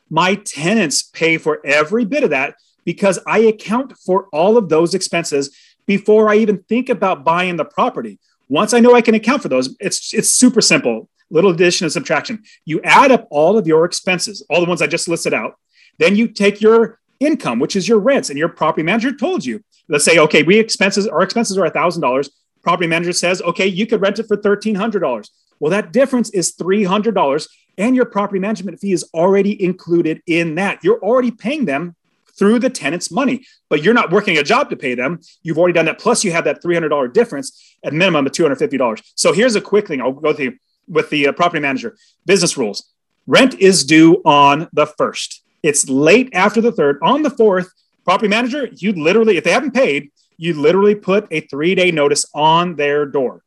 My 0.10 0.36
tenants 0.36 1.02
pay 1.02 1.38
for 1.38 1.66
every 1.66 2.04
bit 2.04 2.26
of 2.26 2.32
that 2.32 2.56
because 2.84 3.20
I 3.26 3.40
account 3.40 3.94
for 3.98 4.28
all 4.34 4.58
of 4.58 4.68
those 4.68 4.94
expenses 4.94 5.56
before 5.86 6.30
I 6.30 6.36
even 6.36 6.58
think 6.64 6.90
about 6.90 7.24
buying 7.24 7.56
the 7.56 7.64
property. 7.64 8.20
Once 8.50 8.74
I 8.74 8.82
know 8.82 8.94
I 8.94 9.02
can 9.02 9.16
account 9.16 9.44
for 9.44 9.48
those, 9.48 9.78
it's 9.80 10.14
it's 10.14 10.30
super 10.30 10.60
simple. 10.60 11.08
Little 11.30 11.52
addition 11.52 11.86
and 11.86 11.94
subtraction. 11.94 12.44
You 12.66 12.82
add 12.84 13.14
up 13.14 13.30
all 13.30 13.58
of 13.58 13.66
your 13.66 13.86
expenses, 13.86 14.46
all 14.50 14.60
the 14.60 14.68
ones 14.68 14.82
I 14.82 14.88
just 14.88 15.08
listed 15.08 15.34
out, 15.34 15.56
then 16.00 16.18
you 16.18 16.28
take 16.28 16.60
your 16.60 17.00
income, 17.22 17.60
which 17.60 17.78
is 17.78 17.88
your 17.88 18.00
rents, 18.00 18.30
and 18.30 18.38
your 18.38 18.50
property 18.50 18.84
manager 18.84 19.16
told 19.16 19.46
you. 19.46 19.64
Let's 19.88 20.04
say, 20.04 20.20
okay, 20.20 20.44
we 20.44 20.60
expenses, 20.60 21.08
our 21.08 21.22
expenses 21.22 21.58
are 21.58 21.70
thousand 21.70 22.02
dollars. 22.02 22.30
Property 22.62 22.88
manager 22.88 23.14
says, 23.14 23.42
okay, 23.42 23.68
you 23.68 23.86
could 23.88 24.02
rent 24.02 24.20
it 24.20 24.28
for 24.28 24.38
thirteen 24.38 24.76
hundred 24.76 25.00
dollars. 25.00 25.32
Well, 25.60 25.72
that 25.72 25.92
difference 25.92 26.30
is 26.32 26.52
three 26.52 26.84
hundred 26.84 27.16
dollars, 27.16 27.48
and 27.78 27.96
your 27.96 28.06
property 28.06 28.40
management 28.40 28.80
fee 28.80 28.94
is 28.94 29.10
already 29.14 29.62
included 29.64 30.22
in 30.28 30.56
that. 30.56 30.84
You're 30.84 31.00
already 31.00 31.32
paying 31.32 31.66
them 31.66 31.96
through 32.38 32.60
the 32.60 32.70
tenant's 32.70 33.12
money, 33.12 33.46
but 33.70 33.84
you're 33.84 33.94
not 33.94 34.12
working 34.12 34.38
a 34.38 34.44
job 34.44 34.70
to 34.70 34.76
pay 34.76 34.96
them. 34.96 35.20
You've 35.44 35.58
already 35.58 35.74
done 35.74 35.86
that. 35.86 36.00
Plus, 36.00 36.24
you 36.24 36.32
have 36.32 36.46
that 36.46 36.64
$300 36.64 37.14
difference 37.14 37.78
at 37.84 37.94
minimum 37.94 38.26
of 38.26 38.32
$250. 38.32 39.04
So 39.16 39.34
here's 39.34 39.56
a 39.56 39.62
quick 39.62 39.88
thing 39.88 40.02
I'll 40.02 40.14
go 40.14 40.34
through 40.34 40.58
with 40.88 41.10
the 41.10 41.28
uh, 41.28 41.32
property 41.34 41.62
manager 41.62 41.96
business 42.26 42.58
rules. 42.58 42.90
Rent 43.28 43.60
is 43.60 43.86
due 43.86 44.22
on 44.26 44.68
the 44.74 44.88
first. 44.88 45.44
It's 45.62 45.88
late 45.88 46.30
after 46.34 46.62
the 46.62 46.72
third. 46.72 46.98
On 47.04 47.22
the 47.22 47.30
fourth, 47.30 47.72
property 48.04 48.28
manager, 48.28 48.70
you 48.72 48.94
literally, 48.94 49.38
if 49.38 49.44
they 49.44 49.52
haven't 49.52 49.74
paid, 49.74 50.12
you 50.38 50.54
literally 50.54 50.96
put 50.96 51.28
a 51.32 51.42
three 51.42 51.76
day 51.76 51.92
notice 51.92 52.26
on 52.34 52.76
their 52.76 53.06
door. 53.06 53.44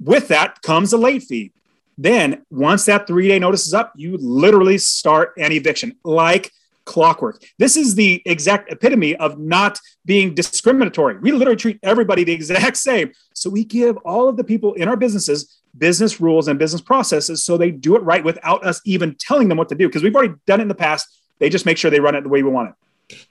With 0.00 0.28
that 0.28 0.62
comes 0.62 0.92
a 0.92 0.98
late 0.98 1.24
fee. 1.24 1.52
Then, 1.96 2.44
once 2.50 2.84
that 2.84 3.06
three 3.06 3.28
day 3.28 3.38
notice 3.38 3.66
is 3.66 3.74
up, 3.74 3.92
you 3.96 4.16
literally 4.18 4.78
start 4.78 5.34
an 5.36 5.52
eviction 5.52 5.96
like 6.04 6.52
clockwork. 6.84 7.42
This 7.58 7.76
is 7.76 7.96
the 7.96 8.22
exact 8.24 8.72
epitome 8.72 9.16
of 9.16 9.38
not 9.38 9.78
being 10.06 10.34
discriminatory. 10.34 11.18
We 11.18 11.32
literally 11.32 11.56
treat 11.56 11.80
everybody 11.82 12.24
the 12.24 12.32
exact 12.40 12.76
same. 12.76 13.12
So, 13.34 13.50
we 13.50 13.64
give 13.64 13.96
all 13.98 14.28
of 14.28 14.36
the 14.36 14.44
people 14.44 14.74
in 14.74 14.88
our 14.88 14.96
businesses 14.96 15.54
business 15.76 16.20
rules 16.20 16.48
and 16.48 16.58
business 16.58 16.80
processes 16.80 17.44
so 17.44 17.56
they 17.56 17.70
do 17.70 17.94
it 17.94 18.02
right 18.02 18.24
without 18.24 18.64
us 18.64 18.80
even 18.84 19.14
telling 19.16 19.48
them 19.48 19.58
what 19.58 19.68
to 19.68 19.74
do 19.74 19.86
because 19.86 20.02
we've 20.02 20.16
already 20.16 20.34
done 20.46 20.60
it 20.60 20.62
in 20.62 20.68
the 20.68 20.74
past 20.74 21.18
they 21.38 21.48
just 21.48 21.66
make 21.66 21.76
sure 21.76 21.90
they 21.90 22.00
run 22.00 22.14
it 22.14 22.22
the 22.22 22.28
way 22.28 22.42
we 22.42 22.50
want 22.50 22.70
it. 22.70 22.74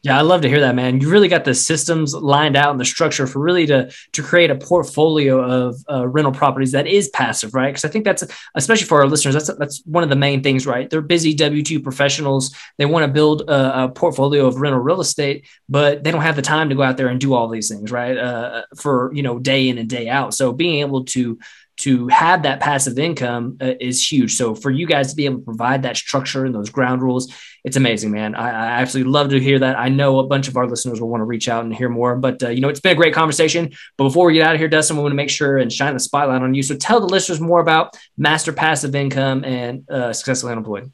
Yeah, 0.01 0.17
I 0.17 0.21
love 0.21 0.41
to 0.41 0.49
hear 0.49 0.61
that, 0.61 0.73
man. 0.73 1.01
You 1.01 1.09
really 1.09 1.27
got 1.27 1.45
the 1.45 1.53
systems 1.53 2.15
lined 2.15 2.55
out 2.55 2.71
and 2.71 2.79
the 2.79 2.85
structure 2.85 3.27
for 3.27 3.39
really 3.39 3.67
to 3.67 3.91
to 4.13 4.23
create 4.23 4.49
a 4.49 4.55
portfolio 4.55 5.39
of 5.39 5.75
uh, 5.89 6.07
rental 6.07 6.31
properties 6.31 6.71
that 6.71 6.87
is 6.87 7.09
passive, 7.09 7.53
right? 7.53 7.69
Because 7.69 7.85
I 7.85 7.89
think 7.89 8.03
that's 8.03 8.23
especially 8.55 8.87
for 8.87 8.99
our 9.01 9.07
listeners, 9.07 9.35
that's 9.35 9.55
that's 9.59 9.83
one 9.85 10.03
of 10.03 10.09
the 10.09 10.15
main 10.15 10.41
things, 10.41 10.65
right? 10.65 10.89
They're 10.89 11.01
busy 11.01 11.35
W 11.35 11.61
two 11.61 11.79
professionals. 11.79 12.55
They 12.79 12.87
want 12.87 13.05
to 13.05 13.11
build 13.11 13.41
a, 13.41 13.83
a, 13.83 13.89
portfolio 13.89 14.47
of 14.47 14.59
rental 14.59 14.81
real 14.81 14.99
estate, 14.99 15.47
but 15.69 16.03
they 16.03 16.11
don't 16.11 16.21
have 16.21 16.35
the 16.35 16.41
time 16.41 16.69
to 16.69 16.75
go 16.75 16.81
out 16.81 16.97
there 16.97 17.09
and 17.09 17.19
do 17.19 17.35
all 17.35 17.47
these 17.47 17.69
things, 17.69 17.91
right? 17.91 18.17
Uh, 18.17 18.63
for 18.77 19.11
you 19.13 19.21
know, 19.21 19.37
day 19.37 19.69
in 19.69 19.77
and 19.77 19.89
day 19.89 20.09
out. 20.09 20.33
So 20.33 20.53
being 20.53 20.79
able 20.79 21.05
to 21.05 21.37
to 21.77 22.07
have 22.07 22.43
that 22.43 22.59
passive 22.59 22.97
income 22.97 23.57
uh, 23.61 23.73
is 23.79 24.05
huge. 24.11 24.35
So 24.35 24.55
for 24.55 24.71
you 24.71 24.87
guys 24.87 25.11
to 25.11 25.15
be 25.15 25.25
able 25.25 25.39
to 25.39 25.45
provide 25.45 25.83
that 25.83 25.95
structure 25.95 26.43
and 26.43 26.53
those 26.53 26.69
ground 26.69 27.01
rules, 27.01 27.31
it's 27.63 27.77
amazing, 27.77 28.11
man. 28.11 28.33
I, 28.33 28.49
I 28.49 28.81
absolutely 28.81 29.11
love 29.11 29.29
to 29.29 29.39
hear 29.39 29.59
that. 29.59 29.77
I 29.77 29.89
know 29.89 30.19
a 30.19 30.27
bunch 30.27 30.47
of 30.47 30.57
our 30.57 30.67
listeners 30.67 30.99
will 30.99 31.09
want 31.09 31.21
to 31.21 31.25
reach 31.25 31.47
out 31.47 31.63
and 31.63 31.75
hear 31.75 31.89
more, 31.89 32.15
but 32.15 32.41
uh, 32.41 32.49
you 32.49 32.61
know, 32.61 32.69
it's 32.69 32.79
been 32.79 32.93
a 32.93 32.95
great 32.95 33.13
conversation. 33.13 33.73
But 33.97 34.05
before 34.05 34.27
we 34.27 34.33
get 34.33 34.47
out 34.47 34.55
of 34.55 34.59
here, 34.59 34.67
Dustin, 34.67 34.97
we 34.97 35.03
want 35.03 35.11
to 35.11 35.17
make 35.17 35.29
sure 35.29 35.57
and 35.57 35.71
shine 35.71 35.93
the 35.93 35.99
spotlight 35.99 36.41
on 36.41 36.53
you. 36.53 36.63
So 36.63 36.75
tell 36.75 36.99
the 36.99 37.07
listeners 37.07 37.39
more 37.39 37.59
about 37.59 37.95
master 38.17 38.53
passive 38.53 38.95
income 38.95 39.43
and 39.43 39.89
uh, 39.89 40.13
successfully 40.13 40.53
unemployed. 40.53 40.91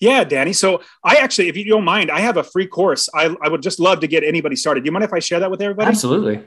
Yeah, 0.00 0.24
Danny. 0.24 0.54
So 0.54 0.82
I 1.04 1.16
actually, 1.16 1.48
if 1.48 1.56
you 1.56 1.64
don't 1.64 1.84
mind, 1.84 2.10
I 2.10 2.20
have 2.20 2.38
a 2.38 2.42
free 2.42 2.66
course. 2.66 3.08
I, 3.14 3.36
I 3.42 3.48
would 3.48 3.62
just 3.62 3.78
love 3.78 4.00
to 4.00 4.06
get 4.06 4.24
anybody 4.24 4.56
started. 4.56 4.82
Do 4.82 4.88
you 4.88 4.92
mind 4.92 5.04
if 5.04 5.12
I 5.12 5.18
share 5.18 5.40
that 5.40 5.50
with 5.50 5.60
everybody? 5.60 5.88
Absolutely. 5.88 6.42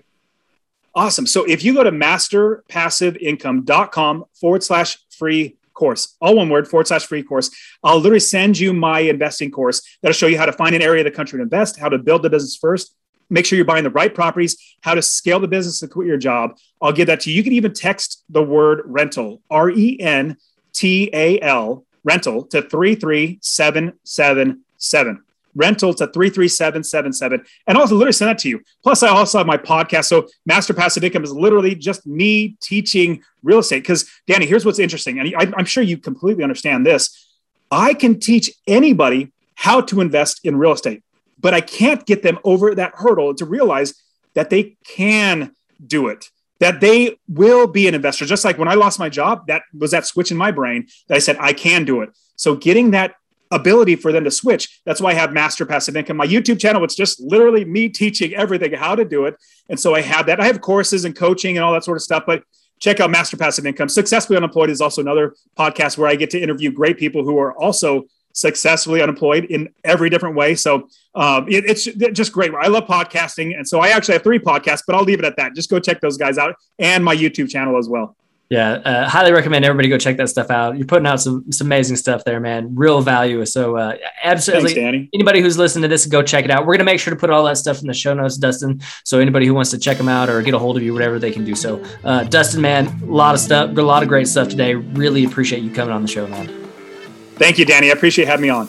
Awesome. 0.95 1.25
So 1.25 1.43
if 1.45 1.63
you 1.63 1.73
go 1.73 1.83
to 1.83 1.91
masterpassiveincome.com 1.91 4.25
forward 4.33 4.63
slash 4.63 4.99
free 5.09 5.55
course, 5.73 6.15
all 6.21 6.35
one 6.35 6.49
word, 6.49 6.67
forward 6.67 6.85
slash 6.87 7.07
free 7.07 7.23
course, 7.23 7.49
I'll 7.83 7.97
literally 7.97 8.19
send 8.19 8.59
you 8.59 8.73
my 8.73 8.99
investing 8.99 9.49
course 9.49 9.81
that'll 10.01 10.13
show 10.13 10.27
you 10.27 10.37
how 10.37 10.45
to 10.45 10.53
find 10.53 10.75
an 10.75 10.83
area 10.83 11.01
of 11.01 11.05
the 11.05 11.11
country 11.11 11.39
to 11.39 11.43
invest, 11.43 11.79
how 11.79 11.89
to 11.89 11.97
build 11.97 12.21
the 12.21 12.29
business 12.29 12.55
first, 12.55 12.95
make 13.31 13.43
sure 13.45 13.57
you're 13.57 13.65
buying 13.65 13.83
the 13.83 13.89
right 13.89 14.13
properties, 14.13 14.55
how 14.81 14.93
to 14.93 15.01
scale 15.01 15.39
the 15.39 15.47
business 15.47 15.79
to 15.79 15.87
quit 15.87 16.07
your 16.07 16.17
job. 16.17 16.51
I'll 16.79 16.93
give 16.93 17.07
that 17.07 17.21
to 17.21 17.31
you. 17.31 17.37
You 17.37 17.43
can 17.43 17.53
even 17.53 17.73
text 17.73 18.23
the 18.29 18.43
word 18.43 18.83
rental, 18.85 19.41
R 19.49 19.71
E 19.71 19.99
N 19.99 20.37
T 20.73 21.09
A 21.11 21.41
L, 21.41 21.87
rental 22.03 22.43
to 22.47 22.61
33777 22.61 25.23
rental 25.55 25.93
to 25.93 26.07
33777 26.07 27.45
and 27.67 27.77
also 27.77 27.95
literally 27.95 28.13
send 28.13 28.29
that 28.29 28.37
to 28.39 28.49
you. 28.49 28.61
Plus, 28.83 29.03
I 29.03 29.09
also 29.09 29.37
have 29.37 29.47
my 29.47 29.57
podcast. 29.57 30.05
So, 30.05 30.27
Master 30.45 30.73
Passive 30.73 31.03
Income 31.03 31.23
is 31.23 31.33
literally 31.33 31.75
just 31.75 32.05
me 32.05 32.57
teaching 32.61 33.23
real 33.43 33.59
estate. 33.59 33.79
Because, 33.81 34.09
Danny, 34.27 34.45
here's 34.45 34.65
what's 34.65 34.79
interesting. 34.79 35.19
And 35.19 35.33
I, 35.37 35.51
I'm 35.57 35.65
sure 35.65 35.83
you 35.83 35.97
completely 35.97 36.43
understand 36.43 36.85
this. 36.85 37.27
I 37.71 37.93
can 37.93 38.19
teach 38.19 38.51
anybody 38.67 39.31
how 39.55 39.81
to 39.81 40.01
invest 40.01 40.41
in 40.43 40.57
real 40.57 40.73
estate, 40.73 41.03
but 41.39 41.53
I 41.53 41.61
can't 41.61 42.05
get 42.05 42.23
them 42.23 42.39
over 42.43 42.75
that 42.75 42.93
hurdle 42.95 43.33
to 43.35 43.45
realize 43.45 43.95
that 44.33 44.49
they 44.49 44.77
can 44.83 45.55
do 45.85 46.07
it 46.07 46.29
that 46.63 46.79
they 46.79 47.17
will 47.27 47.67
be 47.67 47.89
an 47.89 47.93
investor. 47.93 48.23
Just 48.25 48.45
like 48.45 48.57
when 48.57 48.69
I 48.69 48.75
lost 48.75 48.97
my 48.97 49.09
job, 49.09 49.47
that 49.47 49.63
was 49.77 49.91
that 49.91 50.05
switch 50.05 50.31
in 50.31 50.37
my 50.37 50.49
brain 50.49 50.87
that 51.07 51.15
I 51.15 51.19
said, 51.19 51.35
I 51.37 51.51
can 51.51 51.83
do 51.83 51.99
it. 51.99 52.11
So 52.37 52.55
getting 52.55 52.91
that 52.91 53.15
ability 53.53 53.95
for 53.95 54.11
them 54.11 54.23
to 54.23 54.31
switch. 54.31 54.81
That's 54.85 54.99
why 54.99 55.11
I 55.11 55.13
have 55.13 55.31
Master 55.31 55.65
Passive 55.65 55.95
Income. 55.95 56.17
My 56.17 56.27
YouTube 56.27 56.59
channel, 56.59 56.83
it's 56.83 56.95
just 56.95 57.19
literally 57.21 57.63
me 57.63 57.89
teaching 57.89 58.33
everything 58.33 58.73
how 58.73 58.95
to 58.95 59.05
do 59.05 59.25
it. 59.25 59.35
And 59.69 59.79
so 59.79 59.95
I 59.95 60.01
have 60.01 60.25
that. 60.25 60.39
I 60.39 60.45
have 60.45 60.61
courses 60.61 61.05
and 61.05 61.15
coaching 61.15 61.57
and 61.57 61.63
all 61.63 61.73
that 61.73 61.83
sort 61.83 61.97
of 61.97 62.01
stuff, 62.01 62.23
but 62.25 62.43
check 62.79 62.99
out 62.99 63.09
Master 63.09 63.37
Passive 63.37 63.65
Income. 63.65 63.89
Successfully 63.89 64.37
Unemployed 64.37 64.69
is 64.69 64.81
also 64.81 65.01
another 65.01 65.35
podcast 65.57 65.97
where 65.97 66.09
I 66.09 66.15
get 66.15 66.29
to 66.31 66.39
interview 66.39 66.71
great 66.71 66.97
people 66.97 67.23
who 67.23 67.37
are 67.37 67.53
also 67.53 68.05
successfully 68.33 69.01
unemployed 69.01 69.45
in 69.45 69.69
every 69.83 70.09
different 70.09 70.35
way. 70.35 70.55
So 70.55 70.89
um, 71.15 71.47
it, 71.47 71.65
it's 71.65 71.85
just 71.85 72.33
great. 72.33 72.51
I 72.55 72.67
love 72.67 72.85
podcasting. 72.85 73.55
And 73.55 73.67
so 73.67 73.79
I 73.79 73.89
actually 73.89 74.13
have 74.13 74.23
three 74.23 74.39
podcasts, 74.39 74.81
but 74.85 74.95
I'll 74.95 75.03
leave 75.03 75.19
it 75.19 75.25
at 75.25 75.37
that. 75.37 75.53
Just 75.53 75.69
go 75.69 75.79
check 75.79 76.01
those 76.01 76.17
guys 76.17 76.37
out 76.37 76.55
and 76.79 77.05
my 77.05 77.15
YouTube 77.15 77.49
channel 77.49 77.77
as 77.77 77.87
well. 77.87 78.15
Yeah, 78.53 78.73
uh, 78.73 79.09
highly 79.09 79.31
recommend 79.31 79.65
everybody 79.65 79.89
go 79.89 79.97
check 79.97 80.17
that 80.17 80.29
stuff 80.29 80.51
out. 80.51 80.77
You're 80.77 80.85
putting 80.85 81.07
out 81.07 81.19
some 81.19 81.51
some 81.51 81.65
amazing 81.65 81.97
stuff 81.97 82.23
there, 82.23 82.39
man. 82.39 82.75
Real 82.75 83.01
value. 83.01 83.43
So 83.47 83.77
uh, 83.77 83.97
absolutely, 84.21 84.75
Thanks, 84.75 85.09
anybody 85.11 85.41
who's 85.41 85.57
listening 85.57 85.81
to 85.81 85.87
this, 85.87 86.05
go 86.05 86.21
check 86.21 86.45
it 86.45 86.51
out. 86.51 86.67
We're 86.67 86.75
gonna 86.75 86.83
make 86.83 86.99
sure 86.99 87.11
to 87.11 87.19
put 87.19 87.31
all 87.31 87.43
that 87.45 87.57
stuff 87.57 87.81
in 87.81 87.87
the 87.87 87.95
show 87.95 88.13
notes, 88.13 88.37
Dustin. 88.37 88.79
So 89.05 89.17
anybody 89.19 89.47
who 89.47 89.55
wants 89.55 89.71
to 89.71 89.79
check 89.79 89.97
them 89.97 90.07
out 90.07 90.29
or 90.29 90.39
get 90.43 90.53
a 90.53 90.59
hold 90.59 90.77
of 90.77 90.83
you, 90.83 90.93
whatever 90.93 91.17
they 91.17 91.31
can 91.31 91.43
do. 91.43 91.55
So, 91.55 91.83
uh, 92.03 92.25
Dustin, 92.25 92.61
man, 92.61 92.85
a 93.01 93.05
lot 93.05 93.33
of 93.33 93.41
stuff, 93.41 93.75
a 93.75 93.81
lot 93.81 94.03
of 94.03 94.07
great 94.07 94.27
stuff 94.27 94.49
today. 94.49 94.75
Really 94.75 95.23
appreciate 95.23 95.63
you 95.63 95.71
coming 95.71 95.91
on 95.91 96.03
the 96.03 96.07
show, 96.07 96.27
man. 96.27 96.69
Thank 97.37 97.57
you, 97.57 97.65
Danny. 97.65 97.89
I 97.89 97.93
appreciate 97.93 98.27
having 98.27 98.43
me 98.43 98.49
on. 98.49 98.67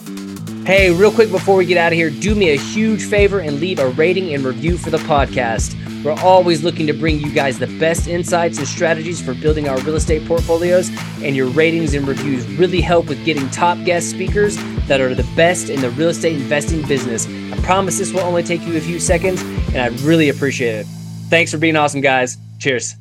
Hey, 0.64 0.90
real 0.92 1.12
quick 1.12 1.30
before 1.30 1.56
we 1.56 1.66
get 1.66 1.76
out 1.76 1.92
of 1.92 1.98
here, 1.98 2.08
do 2.08 2.34
me 2.34 2.54
a 2.54 2.56
huge 2.56 3.04
favor 3.04 3.40
and 3.40 3.60
leave 3.60 3.80
a 3.80 3.90
rating 3.90 4.32
and 4.32 4.42
review 4.46 4.78
for 4.78 4.88
the 4.88 4.96
podcast. 4.96 5.78
We're 6.04 6.20
always 6.20 6.62
looking 6.62 6.86
to 6.86 6.92
bring 6.92 7.18
you 7.18 7.32
guys 7.32 7.58
the 7.58 7.66
best 7.66 8.06
insights 8.06 8.58
and 8.58 8.68
strategies 8.68 9.22
for 9.22 9.32
building 9.32 9.68
our 9.68 9.78
real 9.80 9.96
estate 9.96 10.26
portfolios, 10.26 10.90
and 11.22 11.34
your 11.34 11.48
ratings 11.48 11.94
and 11.94 12.06
reviews 12.06 12.46
really 12.58 12.82
help 12.82 13.06
with 13.08 13.24
getting 13.24 13.48
top 13.50 13.82
guest 13.84 14.10
speakers 14.10 14.56
that 14.86 15.00
are 15.00 15.14
the 15.14 15.26
best 15.34 15.70
in 15.70 15.80
the 15.80 15.90
real 15.90 16.10
estate 16.10 16.36
investing 16.36 16.86
business. 16.86 17.26
I 17.26 17.58
promise 17.62 17.98
this 17.98 18.12
will 18.12 18.20
only 18.20 18.42
take 18.42 18.60
you 18.66 18.76
a 18.76 18.80
few 18.80 19.00
seconds, 19.00 19.40
and 19.42 19.78
I'd 19.78 19.98
really 20.00 20.28
appreciate 20.28 20.74
it. 20.80 20.86
Thanks 21.30 21.50
for 21.50 21.56
being 21.56 21.76
awesome, 21.76 22.02
guys. 22.02 22.36
Cheers. 22.58 22.96